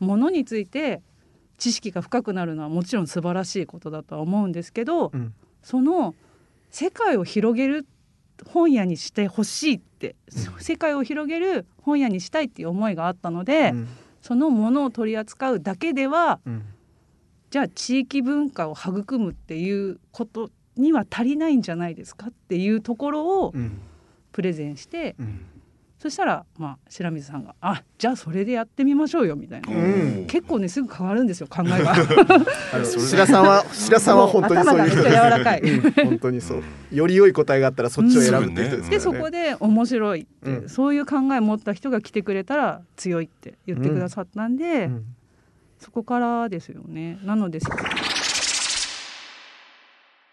[0.00, 1.02] 物について
[1.58, 5.34] 知識が深くなるのはもちろん素晴らしいことだとは思うんですけど、うん。
[5.62, 6.14] その
[6.70, 7.86] 世界を広げる
[8.46, 10.16] 本屋にしてほしいって、
[10.58, 13.88] 世界を広げる本屋にしたいっていう思いがあったので、うん。
[14.20, 16.62] そのものを取り扱うだけではうん
[17.50, 23.80] じゃあ地域文化を育むっていうことには足りないんじゃないですかっていうところをうん
[24.32, 25.40] プレゼンして、うん
[25.98, 30.26] そしたら、まあ、白水さんが「あじゃあそれでやってみましょうよ」みたいな、うん。
[30.28, 31.94] 結構ねすぐ変わるんですよ考えが。
[32.86, 34.94] 白さんは白さんは本当にそういう。
[34.94, 35.60] もう頭がめっちゃ柔らかい。
[35.60, 35.92] うん。
[35.92, 36.62] 本当にそう。
[36.92, 40.68] より良い答えがあったらそっちを選ぶって人ですでそこで面白いって、うん。
[40.68, 45.04] そういう考え持った人が来てくれたら強いって言ってくださったんで、うん。
[45.80, 47.18] そこからですよね。
[47.24, 47.58] なので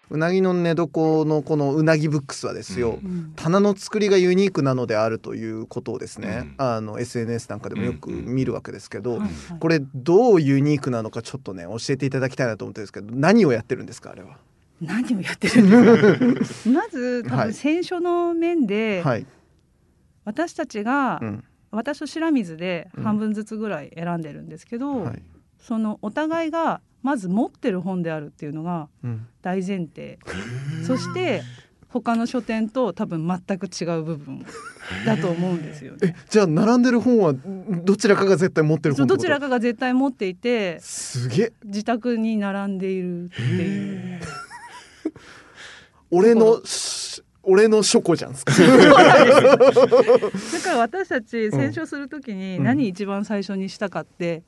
[0.10, 3.34] うなぎの寝床のこのうなぎブックスはですよ、うん。
[3.36, 6.66] 棚の作りがユニークなのであるということをですね、うん。
[6.66, 9.32] あの SNS なんかでもよく見るわけですけど、はいはい。
[9.60, 14.38] これどうユニークなのかちょっとね教えていただきたいなと思ってるんですけど何をやってるんですかあれは？
[14.82, 16.70] 何をやってるんですか？
[16.76, 19.26] まず多はい分選書の面で、はい、
[20.24, 21.44] 私たちが、うん。
[21.72, 25.22] 私と白水でうん半分ずつぐらい選んでるんですけど、はい。
[25.60, 29.28] そのお互いがまず持ってる本であるっていうのがうん。
[29.44, 30.18] 大前提。
[30.88, 31.44] そして
[31.88, 34.44] 他の書店と多分全く違う部分
[35.06, 36.16] だと思うんですよえね。
[36.30, 37.34] じゃあ並んでる本は
[37.84, 41.54] どちらかが絶対持ってる本どちらかが絶対持っていてすげえ。
[41.64, 44.20] 自宅に並んでいるっていう。
[46.10, 48.52] 俺のし俺の書庫じゃんすか？
[48.52, 48.74] だか
[50.72, 52.64] ら私たち選書するときにうん。
[52.64, 54.42] 何一番最初にしたかって、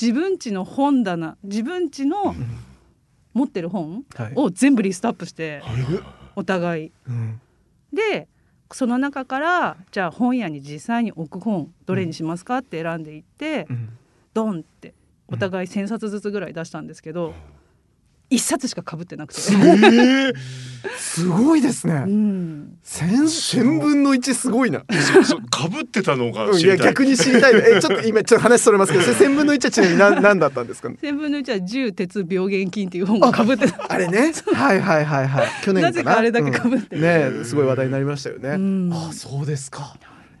[0.00, 2.34] 自分ちの本棚自分ちの
[3.34, 4.32] 持ってる本はい。
[4.34, 5.84] を全部リストアップしてはい
[6.36, 6.92] お互い。
[7.08, 7.40] うん。
[7.92, 8.28] で
[8.72, 13.98] その中からじゃあ本屋に実際に置く本どれにしますかって選んでいって、うん。
[14.32, 14.94] ドンって
[15.28, 17.34] お互い1,000冊ずつぐらい出したんですけど、
[18.30, 19.40] 一冊しか被ってなくて。
[19.52, 20.32] えー
[20.96, 21.98] すごいですうね。
[22.06, 24.80] ん、千千分の一すごいな。
[25.50, 26.86] かぶってたのがうんいや知りたい。
[26.88, 27.54] 逆に知りたい。
[27.56, 30.90] えちょっと今ちょっと話それますけど、千分の一はちなみに何何だったんですか？
[31.00, 33.92] 千分の一は重鉄病原菌っていう本が被ってた。
[33.92, 34.32] あれね。
[34.54, 35.48] はいはいはいはい。
[35.62, 35.90] 去年かな？
[35.90, 38.48] なぜかあれだけ被ってうんねすごい話題になりましたよね。
[38.50, 39.96] うんあそうですか。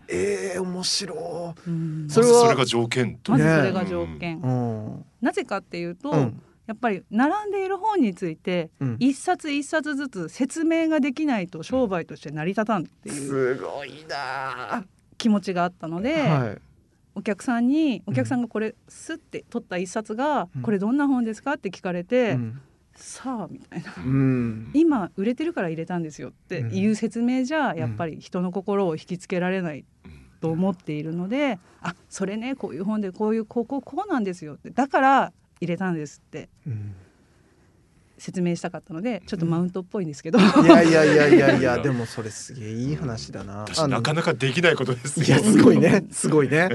[0.08, 3.32] えー、面白うんそれはまずそれが条件と。
[3.32, 4.40] まずねそれが条件、い。
[4.42, 5.04] うん。
[5.20, 8.96] なぜかっていうと、うんやっぱり並んでいる本についてうん。
[9.00, 14.84] 一冊一冊ずつ説明ができないと商売として成り立たんっていうすごいな。
[15.18, 16.58] 気持ちがあったので、はい。
[17.16, 22.60] お客さんにお客さんがこれスッて取った一冊がうん「これどんな本ですか?」って聞かれてうん
[22.94, 23.92] 「さあ」みたいな。
[23.98, 29.84] うん「今売れてるから入れたんですよ」っていう説明じゃやっぱり人の心を引きつけられない
[30.40, 34.70] と思っているので「あそれねこういう本でこういうこここうなんですよ」って。
[34.70, 36.94] だから入れたんですってうん
[38.20, 43.60] 説明したかったのでちょっとマウントっぽいんですけど、いやいやいやいやいや でもそれすげえいい話だな。
[43.60, 45.26] 私なかなかできないことですよ。
[45.26, 46.68] いやすごいね すごいね。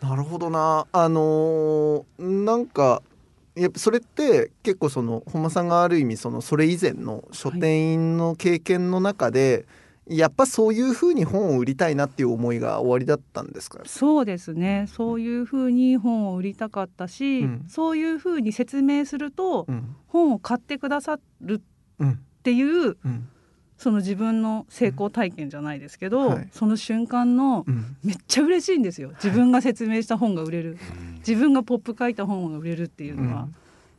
[0.00, 0.88] なるほどな。
[0.92, 3.00] あのーなんか
[3.54, 9.66] やっぱそれって結構その本間さんがある意味そのそれ以前の書店員の経験の中で、
[10.08, 13.80] やっぱそういうふうに本を売りたいなっていう思いが終わりだったんですか？
[13.84, 14.86] そうですね。
[14.88, 17.64] そういうふうに本を売りたかったし、うん。
[17.68, 19.94] そういうふうに説明するとうん。
[20.08, 21.62] 本を買ってくださる
[22.00, 22.10] うん。
[22.10, 23.28] っていううん。
[23.78, 26.48] その自分の成功体験じゃないですけど、はい。
[26.52, 27.96] その瞬間のうん。
[28.02, 29.10] めっちゃ嬉しいんですよ。
[29.22, 30.78] 自分が説明した本が売れる。
[31.18, 33.48] 自分がポップ書いた本が売れるっていうのは、うん。
[33.50, 33.52] い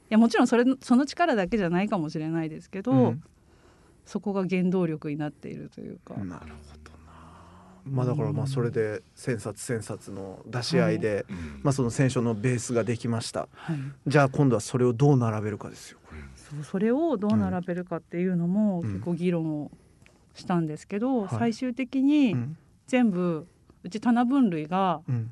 [0.10, 3.24] やもちろんそれその力だけじゃないかもしれないですけど、うん
[4.06, 6.54] そこが原動力になっているというか、なるほどな。
[7.86, 13.48] まあだからまあそれで千冊千冊の出し合いで、うんまあその選書のベースができました。
[13.54, 16.00] はい、じゃあ今度はそれをどう並べるかですよ。
[16.36, 18.94] そうそれをどう並べるかっていうのもうん。
[18.94, 19.72] 結構議論を
[20.36, 21.30] したんですけど、はい。
[21.30, 22.58] 最終的にうん。
[22.88, 23.48] 全部
[23.84, 25.32] うち棚分類がうん。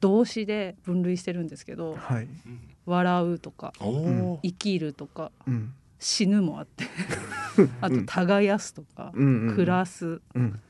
[0.00, 2.28] 動詞で分類してるんですけどはい。
[2.84, 6.84] 「笑う」とかおお「生きる」とかうん「死ぬ」もあって。
[7.80, 10.60] あと「耕す」とかうん「暮らす」うん。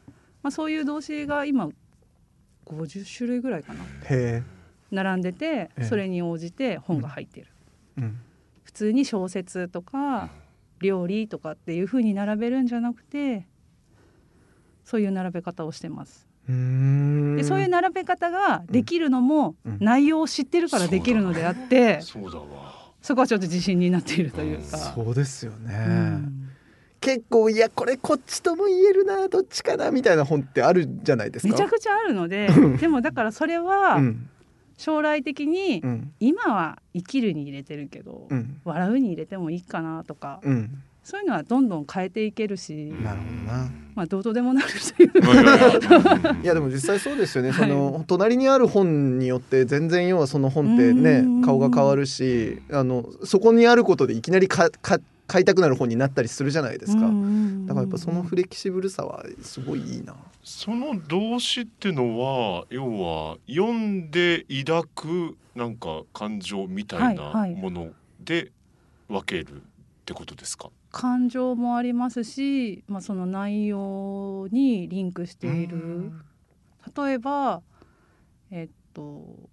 [0.42, 1.68] まあ、そういう動詞が今
[2.66, 3.84] 50種類ぐらいかな。
[4.90, 5.84] 並んでてええ。
[5.84, 7.48] それに応じて本が入ってる。
[7.98, 8.18] うん。
[8.62, 10.30] 普通に小説とか
[10.80, 13.46] 料理とかっていう風に並べるんじゃなくて
[14.84, 16.28] そういう並べ方をしてます。
[16.46, 19.78] でそういう並べ方ができるのもうん。
[19.80, 22.85] 内容を知ってるからできるのであって、そうだわ。
[23.06, 24.76] そこはちょっと自信になっているというか。
[24.76, 25.74] そうですよね。
[25.88, 26.42] うん
[26.98, 31.52] 結構いやこれこっちとも言えるなどっちかなみたいな本ってあるじゃないですか？
[31.52, 34.28] めちゃくちゃあるのでうんでもだからそれはうん
[34.76, 40.82] 将来的にうん今は生きるに入れてるけど、うん笑うに入れてもいいかなとか、うん。
[41.06, 43.70] そういうのはどんどん変えていけるし、なるほどな。
[43.94, 45.12] まあどうとでもなるという
[46.42, 47.68] いやでも実際そうですよね、はい。
[47.68, 51.42] その隣にある本によって全然要はその本ってねうん。
[51.42, 57.12] 顔が変わるしあのそこにあることでいきなりかか買いたくなる本になったりするじゃないですか、だか
[57.74, 60.16] らやっぱそのフレキシブルさはすごいいいな。
[60.42, 67.54] その動詞ってのは要は読んで抱くなんか感情みたいない。
[67.54, 67.90] もの
[68.24, 68.50] で
[69.08, 69.58] 分けるっ
[70.04, 70.70] てことですか？
[70.96, 76.10] 感情もありますし、まあ、その内容にリンクしている。
[76.96, 77.60] 例えば
[78.50, 79.50] えっと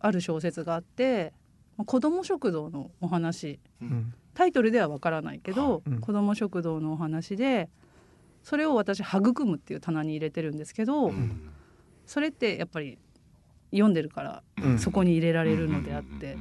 [0.00, 1.32] ある小説があって
[1.76, 3.60] まあ子ども食堂のお話。
[3.80, 4.12] うん。
[4.34, 6.00] タイトルではわからないけど、うん。
[6.00, 7.68] 子ども食堂のお話で
[8.42, 11.50] それを私「育む」っていう棚に入れてるんですけど、うん。
[12.04, 12.98] それってやっぱり
[13.70, 14.78] 読んでるからうん。
[14.80, 16.36] そこに入れられるのであって、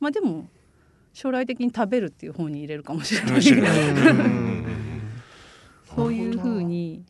[0.00, 0.48] まあでも
[1.18, 3.50] 将来的に食べるっていう方に入れるかもしれないそ
[6.06, 7.02] ういうふうに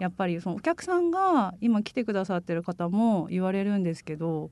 [0.00, 4.50] やっぱりそのお客さんが今来てくださってる方も言われるんですけど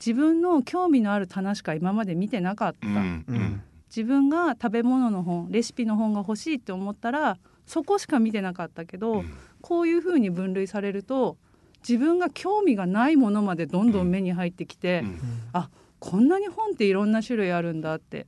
[0.00, 3.24] 自分の興味のある棚しか今まで見てなかった、うん。
[3.28, 9.24] うん自分が食べ物の本レシピの本が欲しいって思ったらそこしか見てなかったけど、
[9.62, 11.38] こういうふうに分類されると
[11.80, 15.68] 自分が興味がないものまでどんどん目に入ってきて、うん。
[16.00, 18.26] こんなに本っていろんな種類あるんだって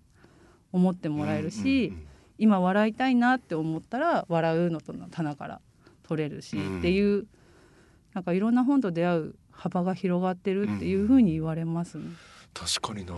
[0.72, 1.92] 思ってもらえるし、
[2.38, 5.60] 今笑いたいなって思ったら笑うのとの棚から
[6.02, 6.78] 取れるし、うん。
[6.78, 7.26] っていう
[8.14, 12.04] なんかいろんな本と出会う幅が広がってるっていうふうに言われますね。
[12.54, 13.14] 確かにな。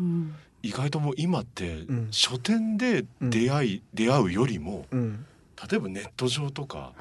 [0.00, 0.34] うん。
[0.62, 2.08] 意外ともう今ってうん。
[2.10, 5.26] 書店で出会い、出会うよりもうん。
[5.70, 6.92] 例えばネット上とか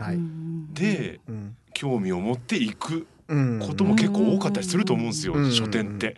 [0.74, 1.56] でうん。
[1.74, 3.08] 興味を持っていくうん
[3.60, 5.52] ことも結構多かったりすると思うんですよ、うん。
[5.52, 6.16] 書店って。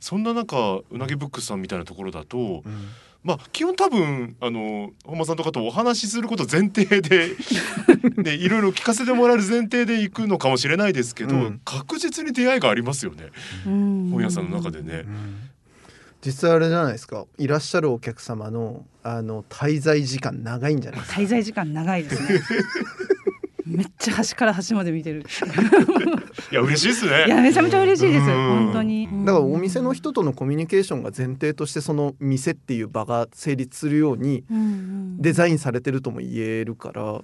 [0.00, 2.64] そんな中うなぎブックスさんみたいなところだと
[3.22, 7.36] まあ基本多分あの本間さんとかとお話しすること前提で
[8.20, 11.60] ねいろいろ聞かせてもらえる前提で行くのかもしれないですけど、うん。
[11.64, 13.28] 確実に出会いがありますよね
[13.66, 14.10] うん。
[14.10, 15.04] 本屋さんの中でね。
[16.24, 21.20] 実際あれじゃないですかいらっしゃるお客様のあの滞在時間長いんじゃないですか。
[21.20, 22.40] 滞在時間長いですね
[23.72, 25.24] めっちゃ端から端まで見てる。
[26.50, 27.24] いや嬉しいですね。
[27.26, 28.26] いやめちゃめちゃ嬉しいです。
[28.26, 28.34] うん。
[28.66, 29.08] 本当に。
[29.24, 35.22] だからお店の人とのコミュニケーションが前提としてその店っていう場が成立するようにうんうん。
[35.22, 37.22] デザインされてるとも言えるから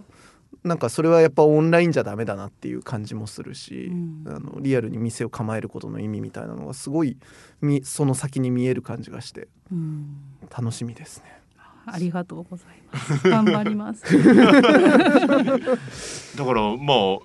[0.65, 4.25] なんかそれはやっぱオンラインじゃダメだなっていう感じもするし、うん。
[4.27, 7.17] あのリアルに店を構えることの意味みたいなのがすごい
[7.61, 10.07] みその先に見える感じがしてうん
[10.51, 11.38] 楽しみですね。
[11.94, 13.29] ありがとうございます。
[13.29, 14.03] 頑張ります。
[16.37, 17.18] だからまあ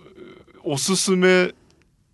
[0.64, 1.54] おすすめ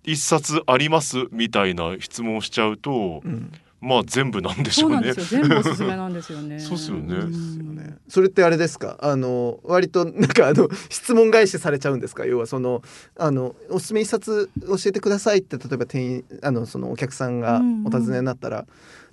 [0.04, 3.52] 一冊ありますみたいな質問をしちゃうと、うん。
[3.82, 5.14] まあ全部なんでしょうんね。
[5.14, 5.22] そうなで。
[5.26, 5.42] すよ。
[5.42, 6.60] 全部おすすめなんですよね。
[6.68, 7.96] そうですよね。
[8.10, 8.98] それってあれですか？
[9.00, 12.26] あの割となんかあの質問返しされちゃうんですか？
[12.26, 12.82] 要はその
[13.18, 18.66] あのおすすめ一冊教えてくださいって例えば店員あのそのお客さんがお尋ねになったら、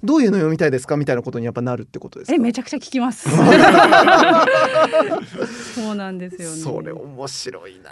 [0.06, 2.34] どういうの読みたいですかみたいなことにやっぱなるってことですか？
[2.34, 3.28] えめちゃくちゃ聞きます。
[5.74, 6.56] そうなんですよね。
[6.56, 7.90] それ面白いな。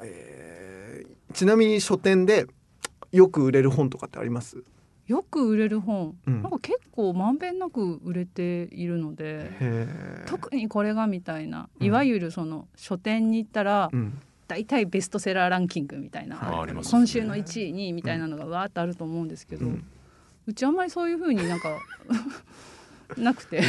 [0.00, 2.46] うん、えーちなみに書店で
[3.12, 4.64] よく売れる本とかってあります？
[5.06, 6.42] よく売れる本、うん。
[6.42, 9.50] なんか結構まんべんなく売れているので
[10.26, 11.86] 特にこれがみたいなうん。
[11.86, 14.18] いわゆるその書店に行ったらうん。
[14.48, 16.34] 大体ベストセラーランキングみたいな、
[16.66, 16.72] ね。
[16.90, 19.68] 今週の1位2位みたいなのがわーっとあると思うんですけど、う
[20.50, 21.78] うんちあんまりそういう風になんか
[23.16, 23.62] なくて。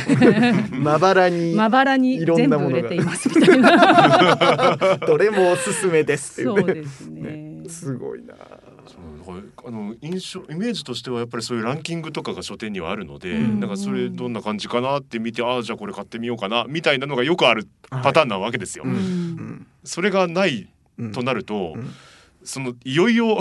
[0.72, 4.78] まばらにまばらにいろん全なものが部売れていますみたいな。
[5.08, 6.62] どれもおすすめですっていうね。
[6.62, 7.64] そうですね。
[7.68, 8.36] すごいな。
[9.64, 13.60] あの印象イメージとしてはやっぱりそういうランキングとかが書店にはあるので、うん。
[13.60, 18.84] なんかそれどんな感じかなって見てああじゃあこれ買ってみようかなみたいなのがよくあるパターンなわけですよ。
[18.86, 18.92] うん。
[18.92, 19.68] うん。
[19.84, 20.68] それがない
[21.00, 21.92] うんとなると、うん
[22.44, 23.38] そのいよいよ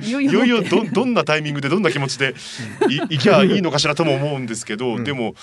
[0.00, 2.34] いよ いよいよどどんなタイミングでどんな気持ちで
[3.10, 5.04] いいきゃいいのかしらとも思うんですけど、うん。
[5.04, 5.34] でも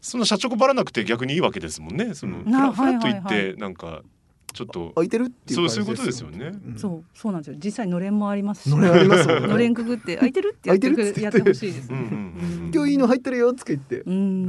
[0.00, 2.14] その社長ばらなくて逆にいいわけですもんね。
[2.14, 2.44] そのうん。
[2.44, 4.02] フラあフラッと言ってなんか
[4.52, 6.50] ちょっと空いてるっていう感じそうそういうことですよね。
[6.50, 6.74] ん。
[6.76, 7.56] そうそうなんですよ。
[7.62, 8.70] 実際のれんもありますし。
[8.70, 9.48] のれんありますもんね。
[9.48, 10.74] のれんくぐって空いてるってや
[11.30, 11.98] ってほしいですね。
[11.98, 14.00] うんうんうん今日いいの入ってるよって言って。
[14.00, 14.48] うん。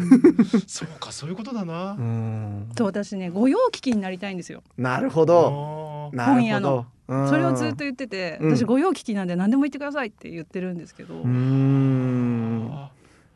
[0.65, 1.91] そうかそういうことだな。
[1.91, 2.69] うん。
[2.75, 4.63] と私ね御用聞きになりたいんですよ。
[4.77, 6.11] なるほど。
[6.11, 6.17] あー。
[6.17, 6.41] なるほど。
[6.41, 6.75] 本屋の。
[6.77, 6.92] うん
[7.29, 8.57] それをずっと言っててうん。
[8.57, 11.15] 私御用聞きなんで何でも言ってくださいって言ってるんですけど。
[11.15, 12.89] うーん。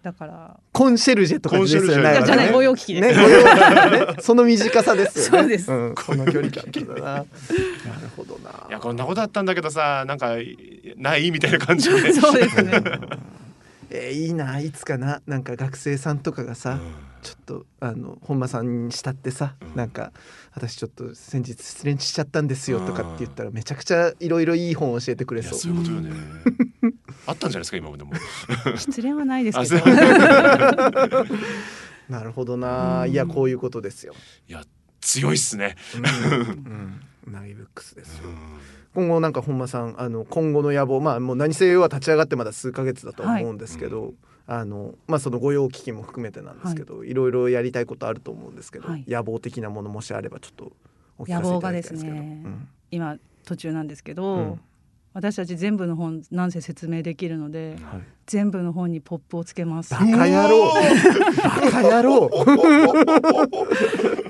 [0.04, 0.60] だから。
[0.72, 2.54] コンシェルジェとかねコンシェルジェじゃないね。
[2.54, 3.44] 御用聞きでね、御用
[4.06, 5.40] ね、その短さですよね。
[5.42, 5.72] そうです。
[5.72, 6.72] ん、この距離感。
[6.72, 7.02] だな。
[7.02, 7.26] なる
[8.16, 8.68] ほどな。
[8.70, 10.36] いやこんなことあったんだけどさなんか
[10.98, 12.13] ないみたいな感じで。
[12.13, 12.82] そうですね
[13.89, 16.80] えーいいな、いつかな、なんか学生さんとかがさ、
[17.21, 20.12] ちょっとあの本間さんにしたってさ、うんなんか
[20.54, 25.60] 私ちょっと先日失恋しちゃったんですよとかって言ったらめちゃくちゃいろいろいい本教えてくれそう。
[25.60, 26.12] そういうことよね。
[27.28, 28.13] あったんじゃないですか今までも。
[28.78, 29.86] 失恋はないですあけど
[32.10, 34.13] なるほどな、うんいやこういうことですよ。
[34.47, 34.63] いや
[35.02, 35.76] 強いっすね。
[35.95, 38.30] うん、うん、ナギブックスですよ。
[38.96, 44.13] 今後なんか本間さんあの今後の野望まあもう何せよは立ち上がってまだ数ヶ月だとは思うんですけど、
[44.48, 49.06] あのまあその御用聞きも含めてなんですけど、い、ろいろやりたいことあると思うんですけど、はい。
[49.08, 50.72] 野望的なものもしあればちょっと
[51.18, 52.16] お聞かせい野望がただきたいですけど。
[52.16, 52.68] ですねうん。
[52.92, 54.62] 今途中なんですけど、うん
[55.18, 59.92] 私たち全部の本なんせ説明できるのではい、全部の本にポップをつけます。
[59.92, 60.72] バカ野郎。
[61.44, 62.30] バカ野郎。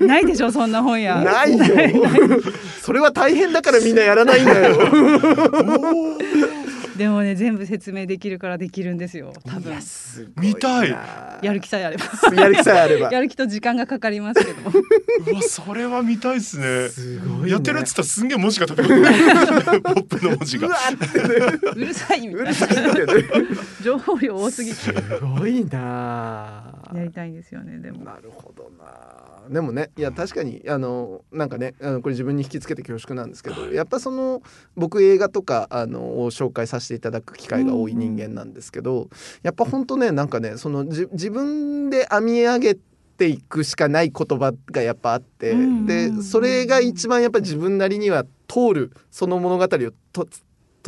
[0.00, 1.62] ないでしょそんな本やないよ。
[2.80, 4.78] それは大変だからみんなやらないんだよ
[6.98, 9.32] でもね全部説明できるからできるんですよ。
[9.46, 9.72] 多分。
[10.36, 10.90] 見たい。
[10.90, 12.04] やる気さえあれば。
[12.34, 13.10] やる気さえあれば。
[13.14, 14.52] やる気と時間がかかりますけど
[15.30, 16.88] うわそれは見たいっすね。
[16.88, 20.68] すごい、ね、やってるっつったらすんげえ文字が飛び込んでくるポップの文字が。
[21.76, 22.52] うるさいみたいな。
[23.80, 24.76] 情報量多すぎて。
[24.76, 28.04] すごいなやりたいんですよねでも。
[28.04, 29.48] なるほどな。
[29.48, 34.42] でもねいや確かにあのなんかねあのこれ自分に引きつけて恐縮なんですけどやっぱその
[34.76, 39.08] 僕映画とかあのを紹介させていただく機会が多い人間なんですけど、
[39.42, 42.74] やっぱ本当ねなんかねそのじ自分で編み上げ
[43.16, 45.86] ていくしかない言葉がやっぱあって、うん。
[45.86, 49.68] でそれが一番やっぱ自分なりには通るその物語を
[50.12, 50.28] と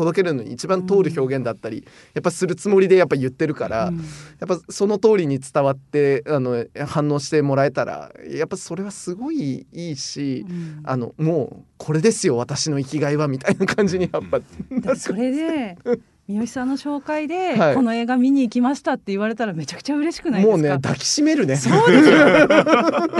[0.00, 1.84] 届けるのに一番通る表現だったり、
[2.14, 3.98] やっぱするつもりでやっぱ言ってるから、うん。
[3.98, 4.02] や
[4.44, 10.80] っぱその通りに伝わってあの反応してもらえたらやっぱそれはすごいいいし、うん。
[10.84, 14.40] あのもうこれですよ私の生きがいはみたいな感じにやっぱ、
[14.96, 15.78] それで
[16.30, 17.74] 三好さんの紹介で、はい。
[17.74, 20.56] この映画見に行きましたって言われたらめちゃくちゃ嬉しくないですか？
[20.56, 21.56] もうね抱きしめるね。
[21.56, 22.18] そうですよ。
[22.48, 22.48] だ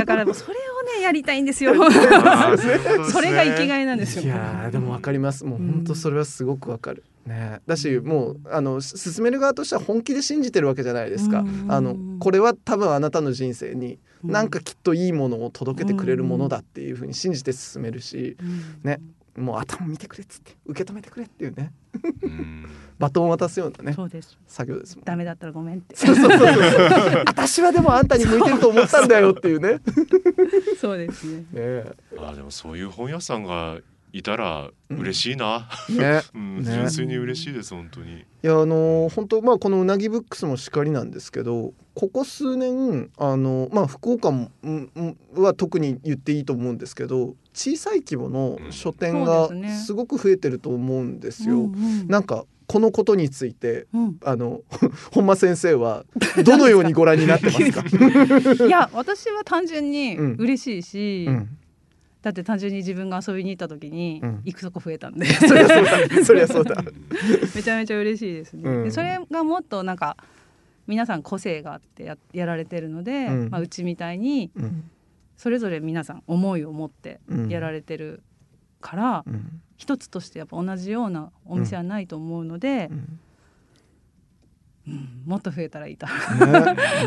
[0.07, 1.75] からもうそれをねやりたいんですよ。
[3.11, 4.23] それが生きがいなんですよ。
[4.25, 5.45] いやーでもわかります。
[5.45, 7.61] もう本当それはすごくわかる、ね。
[7.67, 11.41] だしもうあのし進める側としては本気で信じてるわけじゃないですか。
[11.41, 11.67] うん。
[11.69, 14.31] あのこれは多分あなたの人生にうん。
[14.31, 18.89] なんかきっといいものを届けてくれるものだっていうふうに信じて進めるしうん。
[18.89, 19.01] ね
[19.37, 21.73] もう頭見てくれっつって受け止めてくれっていうね。
[22.23, 22.67] うん。
[22.99, 24.39] バトンを渡すようなねそうです。
[24.47, 25.05] 作業ですもん。
[25.05, 25.97] ダメだったらごめんって。
[25.97, 27.25] そうそうそうそう。
[27.27, 29.81] 私はでもあんたに向いてると思ったんだよっていうね。
[30.81, 31.45] そうですね。
[31.53, 31.85] ね。
[32.19, 33.79] あーでもそういう本屋さんが
[34.13, 36.23] いたら嬉しいな、ね。
[36.35, 36.65] うんね。
[36.65, 38.13] 純粋に嬉しいです本当に。
[38.13, 51.57] いやあの本当まあこのうなぎブックスもしかりなんですけどここ数年あのまあ福岡もうんうんは特に言っていいと思うんですけど小さい規模の書店がですごく増えてると思うんですよ。
[51.57, 51.67] うんう
[52.05, 52.09] ん。
[52.09, 54.17] なんかこのことについてうん。
[54.25, 54.61] あの
[55.13, 56.05] 本間先生は
[56.45, 57.85] どのようにご覧になってますか？
[58.65, 60.37] いや私は単純にうん。
[60.39, 61.49] 嬉しいし、うん、
[62.23, 64.41] だって単純に自分が遊びに行った時にうん。
[64.45, 66.25] 行くとこ増えたんで、 そりゃそうだ。
[66.25, 66.85] そりゃそうだ。
[67.55, 68.63] めちゃめちゃ嬉しいですね。
[68.71, 68.85] うん。
[68.85, 70.17] でそれがもっとなんか
[70.87, 73.49] 皆さん個性があってややられてるので、うん。
[73.51, 74.85] まあ、うちみたいにうん
[75.41, 77.49] それぞれ皆さん思いを持ってうん。
[77.49, 78.23] やられてる
[78.83, 79.63] から、うん。
[79.79, 83.21] 一つとしてやっぱ同じようなお店はないと思うのでう、ん
[84.91, 86.13] うんもっと増えたらいいと、ね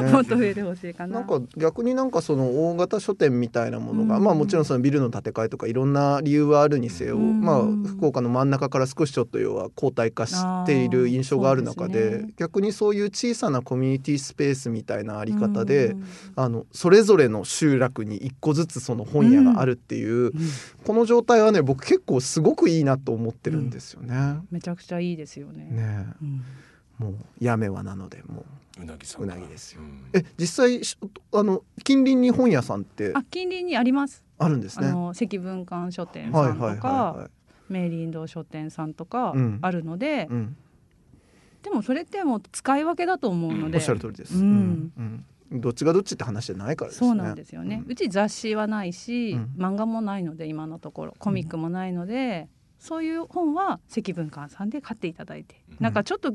[0.04, 0.12] ね。
[0.12, 1.20] もっと増えてほしいかな。
[1.20, 4.24] なんか逆になんかその大型書店みたいなものが、うん。
[4.24, 7.42] まあもちろんそのビルの建て替えとかいろんな理由はあるにせよ、うん。
[7.42, 12.34] まあ福岡の真ん中から少しちょっと要は後退化している印象がある中でね。
[12.38, 16.04] 逆にそういう小さなコミュニティスペースみたいなあり方で、うん。
[16.38, 20.32] あのそれぞれの集落に一個ずつその本屋があるっていう、うん。
[20.86, 24.38] この状態はね僕結構すごくいいなと思ってるんですよね。
[24.50, 25.68] めちゃくちゃいいですよね。
[25.70, 26.08] ね。
[26.22, 26.44] うん
[26.98, 28.46] もうやめはなのでも
[28.80, 29.82] うなぎさんうなぎですよ。
[29.82, 30.10] うん。
[30.14, 30.98] え実際し
[31.32, 34.24] あの近隣に本屋さんってあ近隣にあります。
[34.40, 34.88] あるんですね。
[34.88, 37.30] あの積文館書店はいはいはいさんとかは
[37.70, 39.60] 明林堂書店さんとかうん。
[39.62, 40.26] あるので、い。
[40.26, 40.58] うん、
[41.62, 44.38] でもそれってもう使い分けだと思うので、おっしゃる通りです。
[44.38, 44.92] うん。
[44.98, 45.26] うん。
[45.62, 47.08] どっちがどっちって話じゃないからですね。
[47.08, 49.54] そうなんですよね、うち雑誌はないし、うん。
[49.58, 51.16] 漫画もないので今のところ。
[51.20, 56.34] コミックもないので、そういう本は積文館さんで買っていただいて、なんかちょっと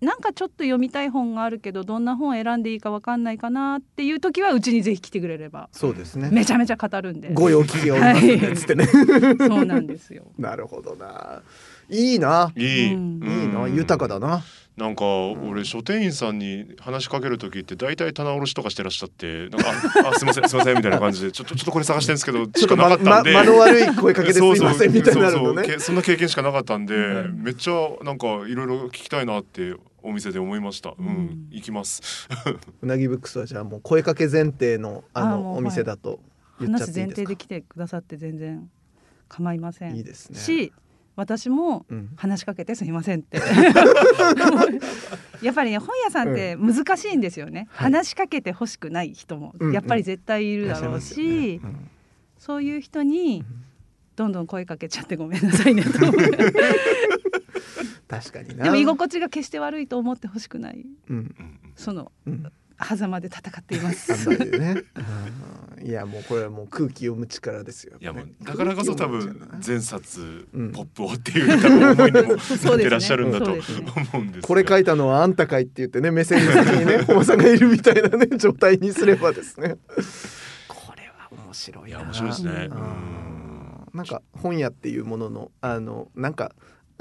[0.00, 6.30] なんかちょっと読みたい本があるけどどんな本を選んでいいかわかんないかなっていう時はうちにぜひ来てくれればそうですね。
[6.32, 8.86] めちゃめちゃ語るんでご用聞きがおりますね、はいつってね。
[8.86, 10.24] そうなんですよ。
[10.38, 11.42] なるほどな。
[11.90, 12.52] いいな。
[12.56, 13.64] いい、うんいいな。
[13.64, 14.42] うん豊かだな。
[14.80, 19.70] なんか俺書店員さんに話しかける時って大体棚卸しとかしてらっしゃってなんか
[20.06, 30.94] ああすいませんすいませんみたいな 感じでちょっとちょっとこれ探してるんですけどしかなちょっとままかったんで、間の悪い声かけですそうそういませんみたいになるのそんな経験しかなかったんで、うんめっちゃなんかいろいろ聞きたいなってお店で思いました。
[30.98, 32.28] うん、うん行きます。
[32.80, 36.20] うなぎブックスはじゃあもう声かけ前提のあのお店だと
[36.58, 37.26] 言っちゃ話前っていいですか？
[37.26, 38.70] 提で来てくださって全然
[39.28, 39.96] 構いません。
[39.96, 40.38] いいですね。
[40.38, 40.72] し
[41.20, 42.10] 私もうん。
[42.16, 43.38] 話しかけてすみませんって。
[45.42, 47.92] やっぱりね本屋さんって難しいんですよね、はい。
[47.92, 51.60] 話しかけてほしくない人もうんやっぱり絶対いるだろうし、
[52.38, 53.44] そういう人に
[54.16, 55.90] どんどん声かけちゃってごめんなさいねと。
[58.08, 58.64] 確かにな。
[58.64, 60.84] でも居心地が決して悪いと思ってほしくない。
[61.08, 61.58] うんうん。
[61.76, 62.52] そのうん。
[62.84, 64.28] 狭間で戦っています。
[64.28, 64.82] ね。
[65.78, 65.86] うん。
[65.86, 67.96] いやもうこれはもう空気読む力ですよ。
[68.00, 72.70] いやもうねだからこそ多分前冊うんポップをっていう多分思いにも そうですね。
[72.70, 73.86] なってらっしゃるんだとそうですね。
[74.12, 79.76] 思うんですがこれ書いたのはあんたかいって言ってね目線の先にね 本間さんがいるみたいなね状態にすればですね。
[80.68, 81.88] これは面白いな。
[81.88, 82.68] いや面白いですね。
[83.92, 86.52] なんか本屋っていうもののあのなんか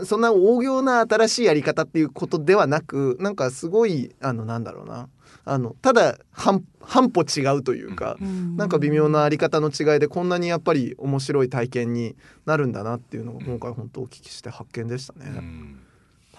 [0.04, 5.10] そんな大行な新しいやり方っていうことではなくなんかすごいあのなんだろうな
[5.46, 12.16] あのただ半半歩違うというか、なんか微妙なあり方の違いでこんなにやっぱり面白い体験に
[12.46, 15.79] なるんだなっていうのが今回本当お聞きして発見でしたね、うん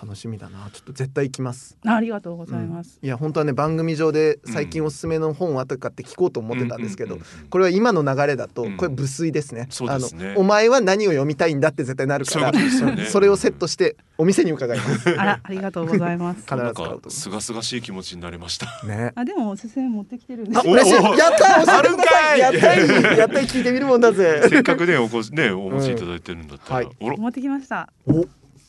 [0.03, 0.71] 楽しみだな。
[0.73, 1.77] ちょっと絶対行きます。
[1.85, 2.99] あありがとうございます。
[3.03, 8.77] いや本当はね番組上で最近おすすめの本はとかって聞こうと思ってたんですけど、うんうんうんうんこれは今の流れだとうん。
[8.77, 10.31] これ無粋ですね,、そうですね。
[10.31, 12.71] あのお前は何を読みたいんだって絶対なるからね。
[13.11, 15.11] それをセットしてお店に伺います。
[15.11, 16.41] あらありがとうございます。
[16.49, 17.31] 必ずなんか買うと思す。
[17.31, 18.67] がすがしい気持ちになれました。
[18.85, 19.13] うね。
[19.15, 20.69] あでもおすすめ持ってきてるんであす。
[20.69, 20.93] 嬉しい。
[20.95, 22.39] やったー教えてください。
[22.39, 22.75] やった
[23.15, 24.47] いやったい聞いてみるもんだぜ。
[24.49, 26.89] せっかくねおこしねお持ちいただいてるんだったら、はい。
[27.01, 27.93] おろ持ってきました。
[28.07, 28.27] お。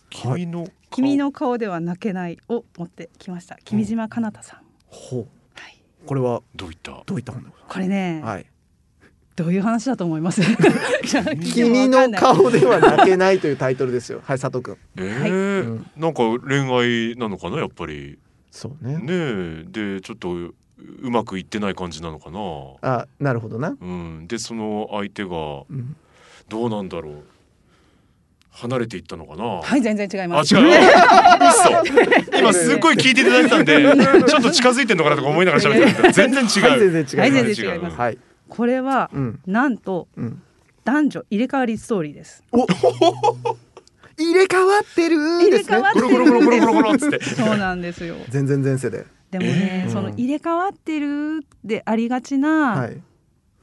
[0.10, 3.58] 君の顔君の顔では泣けないを持ってきました。
[3.64, 5.28] 君島かなたさん、ほう。
[5.56, 7.04] はい、これはどういった？
[7.06, 8.46] どういった本でございこれね、はい。
[9.36, 10.42] どういう話だと思います？
[11.54, 14.22] 君の顔では泣けないというタイトルですよ。
[14.24, 14.78] はい佐藤君。
[14.98, 18.20] えーうんなんか恋愛なのかなやっぱり。
[18.52, 18.98] そうね。
[18.98, 19.66] ねえ。
[19.68, 20.56] でちょっとう
[21.02, 22.40] うまくいってない感じなのかな？
[22.82, 24.28] あなるほどな、うん。
[24.28, 25.30] でその相手が
[25.70, 25.96] うん、
[26.50, 27.24] どうなんだろう？
[28.52, 29.44] 離れていったのかな？
[29.62, 30.54] はい全然違いあます。
[30.54, 30.68] 違う？
[30.68, 32.38] 嘘。
[32.38, 33.82] 今すっごい聞いていただいてたんで
[34.28, 38.18] ちょっと近づいてんのかなとか思いながら喋ってた全然違う、はい全然違います、はい全然然違いますはい。
[38.50, 39.40] これはうん。
[39.48, 40.42] なんとうん。
[40.84, 42.44] 男女入れ替わりストーリーです。
[42.52, 42.66] お。
[44.18, 45.78] 入れ替わってるんですね。
[45.94, 47.24] ゴロゴロゴロゴロゴロゴロっつって。
[47.24, 48.16] そうなんですよ。
[48.30, 49.06] 全然前世で。
[49.32, 49.92] でもね、えー。
[49.92, 52.98] その入れ替わってるでありがちな、はい、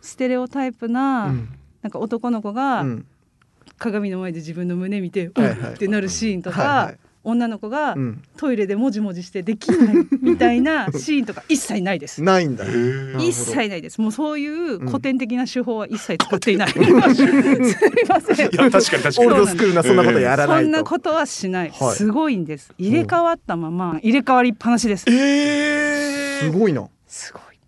[0.01, 1.49] ステレオタイプな、うん。
[1.83, 3.07] なんか男の子がうん
[3.79, 5.59] 鏡の前で自分の胸見て、はいはい。
[5.59, 6.99] うんってなるシーンとか、はいはい。
[7.25, 12.23] 女の子がうん、トイレでもじもじしてできないみたいな シーンとか一切ないです。
[12.23, 12.65] ないんだ。
[13.19, 14.01] 一切ないです。
[14.01, 14.87] もうそういううん。
[14.87, 16.57] 古典的な手法は一切使ってい。
[16.57, 16.69] ない。
[16.73, 18.49] すみません。
[18.49, 21.71] いや確かに確かオールにドスクールなそんなことやらないと、そんなことはしない。
[21.71, 21.97] はい。
[21.97, 22.73] すごいんです。
[22.79, 25.05] 入れ替わったまま入れ替わりっぱなしです。
[25.09, 26.89] えー、すごいな。
[27.07, 27.59] すごい。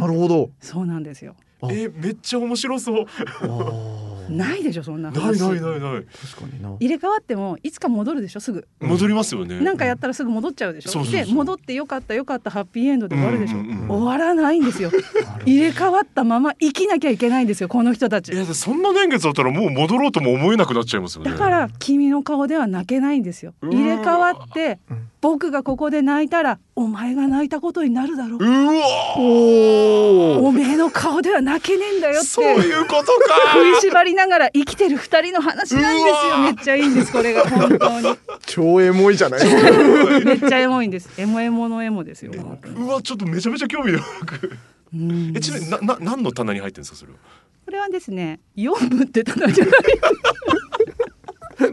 [0.00, 0.50] なるほど。
[0.60, 1.36] そうなんですよ。
[1.62, 1.68] あ。
[1.70, 3.06] えめっちゃ面白そう。
[3.42, 5.40] あーないでしょそんなない話。
[5.40, 8.66] ないないない確かにな入れ替わってもいつか戻るでしょすぐ。
[8.80, 11.04] 戻りますよねなんかやったらすぐ戻っちゃうでしょ。
[11.04, 13.58] で戻ってよかったよかったハッピーエンドで終わるでしょ。
[13.58, 14.90] うんうんうん終わらないんですよ。
[15.46, 18.36] 入れ替わったまま生きなきゃいけないんですよこの人たちい。
[18.36, 23.54] やそんな年月だったらもう戻ろうとも思えなくなっちゃいますよねだから君の顔では泣けないんですよ。
[23.62, 28.38] 入れ替わってうん僕がここで泣いたらお前が泣いたことになるだろう。
[28.40, 32.68] うわおおめえの顔では泣けねえんだよっそうて。
[32.68, 33.12] いうことか
[33.52, 36.38] 食いしばりながら生きてる二人の話なんですよ。
[36.38, 38.16] めっちゃいいんですこれが本当に。
[38.46, 41.10] 超エモいじゃないめっちゃエモいんです。
[41.20, 42.32] エモエモのエモですよ。
[42.32, 44.52] うわちょっとめちゃめちゃ興味深く
[44.94, 47.18] うんえちなみになな何の棚に入ってるんですかそれは？
[47.66, 49.74] これはですね、読むってただじゃない。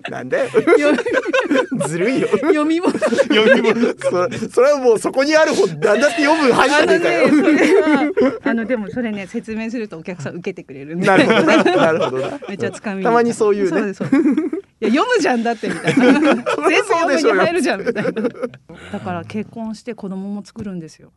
[0.09, 0.49] なんで？
[0.49, 2.97] 読ずるいよ読み物。
[2.97, 11.07] 読み物それそれはもうそこにある本なんだって読む入あのってねえかよね、それはあのでもそれね説明するとお客さん受けてくれるんで。
[11.07, 13.03] なるほどななるほどなめっちゃつかみ。
[13.03, 14.55] たまにそういうねそうですそうです。
[14.81, 16.05] いや読むじゃんだってみたいな。
[16.05, 18.11] 全部読むに入るじゃんみたいな。
[18.11, 21.11] だから結婚して子供も作るんですよ。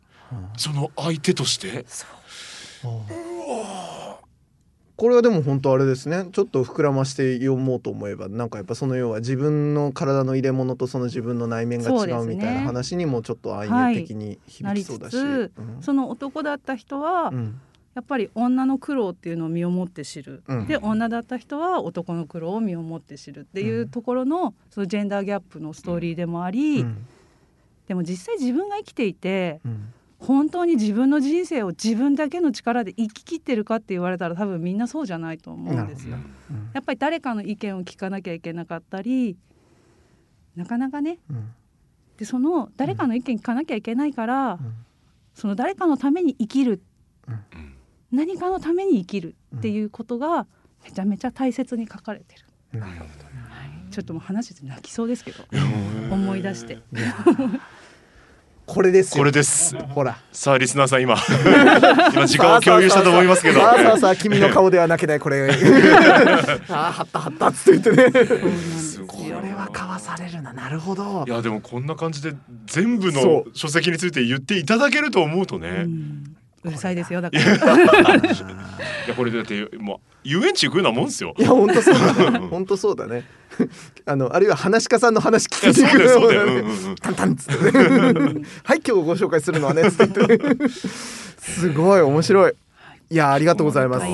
[0.56, 1.84] その相手として？
[4.98, 6.26] これはでも本当あれですね。
[6.32, 17.60] ちょっと膨らまして読もうと思えばなんかやっぱその要は自分の体の入れ物とその自分の内面が違うみたいな話にもちょっと暗喩的に響きそうだし、つ、その男だった人はうん。
[17.94, 20.66] やっぱり女の苦労っていうのを身をもって知る、うん。
[20.66, 27.06] で女だった人は男の苦労を身をもって知るっていうところのそのジェンダーギャップのストーリーでもあり、うん。
[27.86, 36.16] でも実際自分が生きていてうん本当に自分の人生を自分だけの力で生き切ってるかって言われたら多分みんなそうじゃないと思うんですよ。
[36.50, 36.70] うん。
[36.74, 39.36] やっぱり誰かの意見を聞かなきゃいけなかったり
[40.56, 41.18] なかなかね。
[41.30, 41.54] うん。
[42.16, 44.60] でその誰かの意見聞かなきゃいけないから、ん。
[45.34, 46.82] その誰かのために生きる、
[47.28, 47.74] うん。
[48.10, 50.48] 何かのために生きるっていうことが
[50.84, 52.34] めちゃめちゃ大切に書かれて
[52.72, 53.04] る、なるほ
[53.90, 55.44] ちょっともう話して泣きそうですけど。
[55.52, 56.78] うん思い出して
[58.68, 59.22] これですよ。
[59.22, 59.74] これです。
[59.94, 60.18] ほら。
[60.30, 61.16] さあリスナーさん今
[62.12, 63.60] 今時間を共有したと思いますけど。
[63.60, 65.48] さあさあさあ君の顔では泣けないこれ。
[66.68, 68.26] ああはったはったっつって言ってね。
[69.06, 71.24] これは交わされるななるほど。
[71.26, 72.34] いやでもこんな感じで
[72.66, 76.24] 全部の書籍について言っていただけると思うとね、いうん
[76.68, 78.18] うるさいですよだから。
[79.08, 81.34] やこれだってもう遊園地行くようなもんですよ。
[81.38, 82.38] いや本当そうだね。
[82.38, 83.24] 本当そうだね。
[84.06, 86.46] あのあるいは話し家さんの話聞いていくそうだよ。
[86.46, 87.80] そうだよ、ねタンタンっつってね。
[88.64, 90.68] はい今日ご紹介するのはねつって言って。
[90.68, 92.52] すごい面白い
[93.10, 94.06] いやありがとうございます。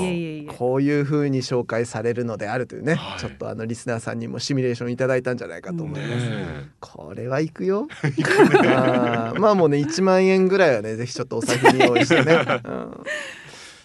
[0.56, 3.18] こういう風に紹介されるのであるというね、はい。
[3.20, 7.88] ちょっとあのリスナーさんにもシミュレーションいただいたんじゃないかと思います、ねこれは行くよ。
[8.02, 12.38] あーまあもうね1万円ぐらいはねぜひちょっとお財布に用意してね、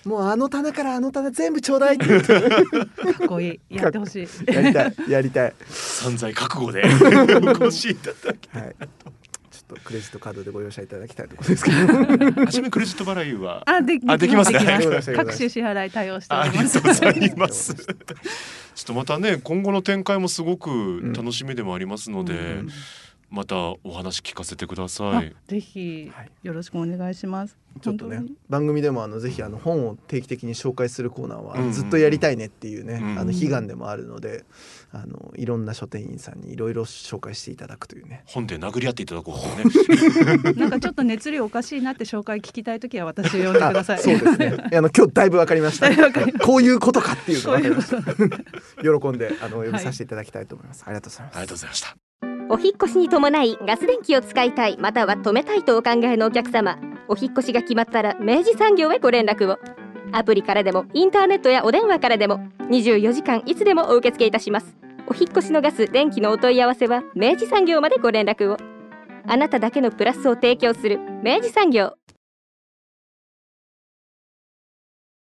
[0.06, 3.76] うん、もうあの棚からあの棚全部ちょうだいって言ってかっこいい。
[3.76, 4.28] やってほしい。
[4.54, 4.94] やりたい。
[5.10, 5.54] やりたい。
[5.60, 9.14] え散財覚悟で お越しいただきはいちょっ
[9.70, 11.78] とクレジットカードでご容赦いただきたいところですけど。
[11.78, 13.64] あちなみにクレジット払いは？
[13.70, 16.80] あであできます各種支払い対応しておあります。
[16.80, 17.76] りがとうございます。
[17.76, 22.70] ちょっとまたね今後の展開もすごく楽しみでもありますので、うん
[23.32, 25.36] またお話聞かせてください。
[25.48, 26.12] ぜひ
[26.42, 27.56] よろしくお願いします。
[27.80, 34.46] ちょっとね番組でもあのぜひあの本を定期的に紹介するコーナーはずっとやりたいねっていうね、うんうん、あの悲願でもあるので、
[34.92, 38.24] あのいろんな書店員さんにいろいろ紹介していただくというね。
[38.26, 40.54] 本で殴り合っていただこうね。
[40.58, 44.00] なんかちょっと熱量おかしいなって紹介聞きたい時は私を呼んでください。
[44.02, 44.58] そうですね。
[44.74, 45.90] あの今日だいぶわかりました。
[46.40, 48.02] こういうことかっていうの分かりました。
[48.82, 51.98] 喜 んであの呼びさせていただきたいと思います、はい、ありがとうございますありがとうございました。
[52.52, 56.80] お引越しに伴いガス電気を使いたいまたは止めたいとお考えのお客様。
[57.08, 59.58] お引越しが決まったら明治産業へご連絡を
[60.12, 62.40] アプリからでもインターネットやお電話からでも
[62.70, 64.76] 24時間いつでもお受け付けいたします。
[65.08, 68.58] お引越しのガス電気のお問い合わせは明治産業までご連絡を。
[69.28, 71.94] あなただけのプラスを提供する明治産業。